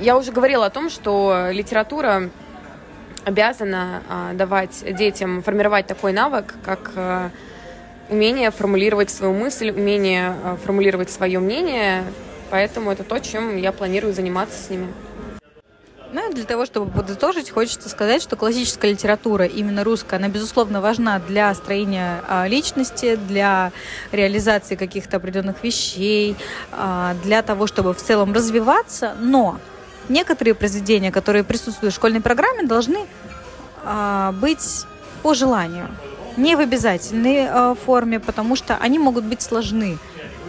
я 0.00 0.16
уже 0.16 0.32
говорила 0.32 0.66
о 0.66 0.70
том, 0.70 0.90
что 0.90 1.48
литература 1.50 2.30
обязана 3.24 4.02
а, 4.08 4.32
давать 4.34 4.84
детям, 4.94 5.42
формировать 5.42 5.86
такой 5.86 6.12
навык, 6.12 6.54
как 6.64 6.92
а, 6.94 7.30
умение 8.10 8.50
формулировать 8.50 9.10
свою 9.10 9.32
мысль, 9.32 9.70
умение 9.70 10.34
а, 10.44 10.56
формулировать 10.62 11.10
свое 11.10 11.38
мнение, 11.38 12.04
поэтому 12.50 12.90
это 12.90 13.02
то, 13.02 13.18
чем 13.18 13.56
я 13.56 13.72
планирую 13.72 14.12
заниматься 14.12 14.62
с 14.62 14.70
ними. 14.70 14.88
Ну 16.14 16.32
для 16.32 16.44
того, 16.44 16.64
чтобы 16.64 16.92
подытожить, 16.92 17.50
хочется 17.50 17.88
сказать, 17.88 18.22
что 18.22 18.36
классическая 18.36 18.92
литература, 18.92 19.46
именно 19.46 19.82
русская, 19.82 20.14
она, 20.18 20.28
безусловно, 20.28 20.80
важна 20.80 21.18
для 21.18 21.52
строения 21.54 22.22
а, 22.28 22.46
личности, 22.46 23.16
для 23.16 23.72
реализации 24.12 24.76
каких-то 24.76 25.16
определенных 25.16 25.64
вещей, 25.64 26.36
а, 26.70 27.16
для 27.24 27.42
того, 27.42 27.66
чтобы 27.66 27.94
в 27.94 27.96
целом 27.96 28.32
развиваться, 28.32 29.16
но 29.18 29.58
некоторые 30.08 30.54
произведения, 30.54 31.10
которые 31.10 31.42
присутствуют 31.42 31.92
в 31.92 31.96
школьной 31.96 32.20
программе, 32.20 32.62
должны 32.62 33.06
а, 33.82 34.30
быть 34.30 34.84
по 35.24 35.34
желанию, 35.34 35.88
не 36.36 36.54
в 36.54 36.60
обязательной 36.60 37.74
форме, 37.74 38.20
потому 38.20 38.54
что 38.54 38.76
они 38.76 39.00
могут 39.00 39.24
быть 39.24 39.42
сложны 39.42 39.98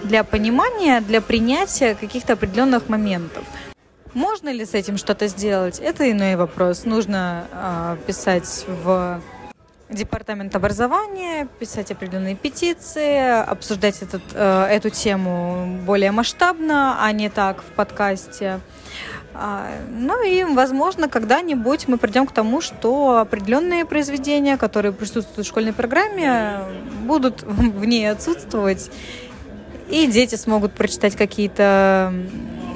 для 0.03 0.23
понимания, 0.23 1.01
для 1.01 1.21
принятия 1.21 1.95
каких-то 1.95 2.33
определенных 2.33 2.87
моментов. 2.87 3.43
Можно 4.15 4.47
ли 4.49 4.63
с 4.63 4.73
этим 4.73 4.95
что-то 4.97 5.27
сделать? 5.27 5.79
Это 5.79 6.09
иной 6.09 6.37
вопрос. 6.37 6.85
Нужно 6.85 7.47
э, 7.51 7.97
писать 8.07 8.65
в 8.65 9.21
департамент 9.89 10.55
образования, 10.55 11.49
писать 11.59 11.91
определенные 11.91 12.35
петиции, 12.35 13.41
обсуждать 13.43 14.01
этот, 14.01 14.21
э, 14.33 14.67
эту 14.71 14.89
тему 14.89 15.81
более 15.85 16.11
масштабно, 16.11 16.97
а 17.03 17.11
не 17.11 17.29
так 17.29 17.61
в 17.61 17.75
подкасте. 17.75 18.61
А, 19.33 19.67
ну 19.89 20.25
и, 20.25 20.45
возможно, 20.45 21.09
когда-нибудь 21.09 21.89
мы 21.89 21.97
придем 21.97 22.25
к 22.25 22.31
тому, 22.31 22.61
что 22.61 23.17
определенные 23.19 23.83
произведения, 23.83 24.55
которые 24.55 24.93
присутствуют 24.93 25.45
в 25.45 25.49
школьной 25.49 25.73
программе, 25.73 26.59
будут 27.01 27.43
в 27.43 27.83
ней 27.83 28.09
отсутствовать, 28.09 28.89
и 29.89 30.07
дети 30.07 30.35
смогут 30.35 30.71
прочитать 30.71 31.17
какие-то 31.17 32.13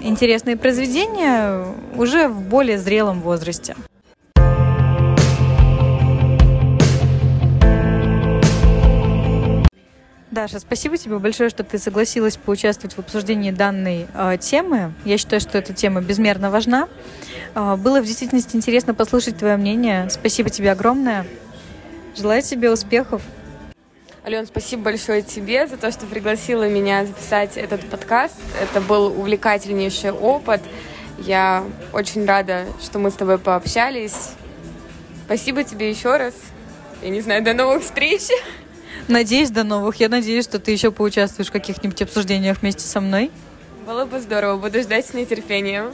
интересные 0.02 0.58
произведения 0.58 1.66
уже 1.96 2.28
в 2.28 2.42
более 2.42 2.78
зрелом 2.78 3.22
возрасте. 3.22 3.76
Даша, 10.32 10.60
спасибо 10.60 10.96
тебе 10.96 11.18
большое, 11.18 11.50
что 11.50 11.64
ты 11.64 11.78
согласилась 11.78 12.38
поучаствовать 12.38 12.96
в 12.96 13.00
обсуждении 13.00 13.52
данной 13.52 14.08
э, 14.14 14.38
темы. 14.40 14.94
Я 15.04 15.18
считаю, 15.18 15.42
что 15.42 15.58
эта 15.58 15.74
тема 15.74 16.02
безмерно 16.02 16.50
важна. 16.50 16.88
Э, 17.56 17.76
было 17.76 18.00
в 18.00 18.06
действительности 18.06 18.56
интересно 18.56 18.94
послушать 18.94 19.38
твое 19.38 19.58
мнение. 19.58 20.10
Спасибо 20.10 20.50
тебе 20.50 20.72
огромное. 20.72 21.26
Желаю 22.16 22.42
тебе 22.42 22.72
успехов. 22.72 23.22
Ален, 24.26 24.46
спасибо 24.46 24.84
большое 24.84 25.22
тебе 25.22 25.66
за 25.66 25.78
то, 25.78 25.92
что 25.92 26.06
пригласила 26.06 26.68
меня 26.68 27.06
записать 27.06 27.56
этот 27.56 27.90
подкаст. 27.90 28.36
Это 28.62 28.82
был 28.82 29.08
увлекательнейший 29.08 30.12
опыт. 30.12 30.62
Я 31.20 31.64
очень 31.94 32.26
рада, 32.26 32.66
что 32.82 33.00
мы 33.00 33.12
с 33.12 33.14
тобой 33.14 33.38
пообщались. 33.38 34.32
Спасибо 35.26 35.64
тебе 35.64 35.90
еще 35.90 36.18
раз. 36.18 36.34
Я 37.02 37.10
не 37.10 37.22
знаю, 37.22 37.44
до 37.44 37.54
новых 37.54 37.82
встреч. 37.82 38.24
Надеюсь, 39.08 39.52
до 39.52 39.64
новых. 39.64 39.96
Я 40.02 40.10
надеюсь, 40.10 40.44
что 40.44 40.60
ты 40.60 40.72
еще 40.72 40.92
поучаствуешь 40.92 41.48
в 41.48 41.54
каких-нибудь 41.54 42.02
обсуждениях 42.02 42.62
вместе 42.62 42.86
со 42.86 43.00
мной. 43.00 43.32
Было 43.88 44.04
бы 44.04 44.20
здорово. 44.20 44.58
Буду 44.58 44.82
ждать 44.82 45.06
с 45.06 45.14
нетерпением. 45.14 45.94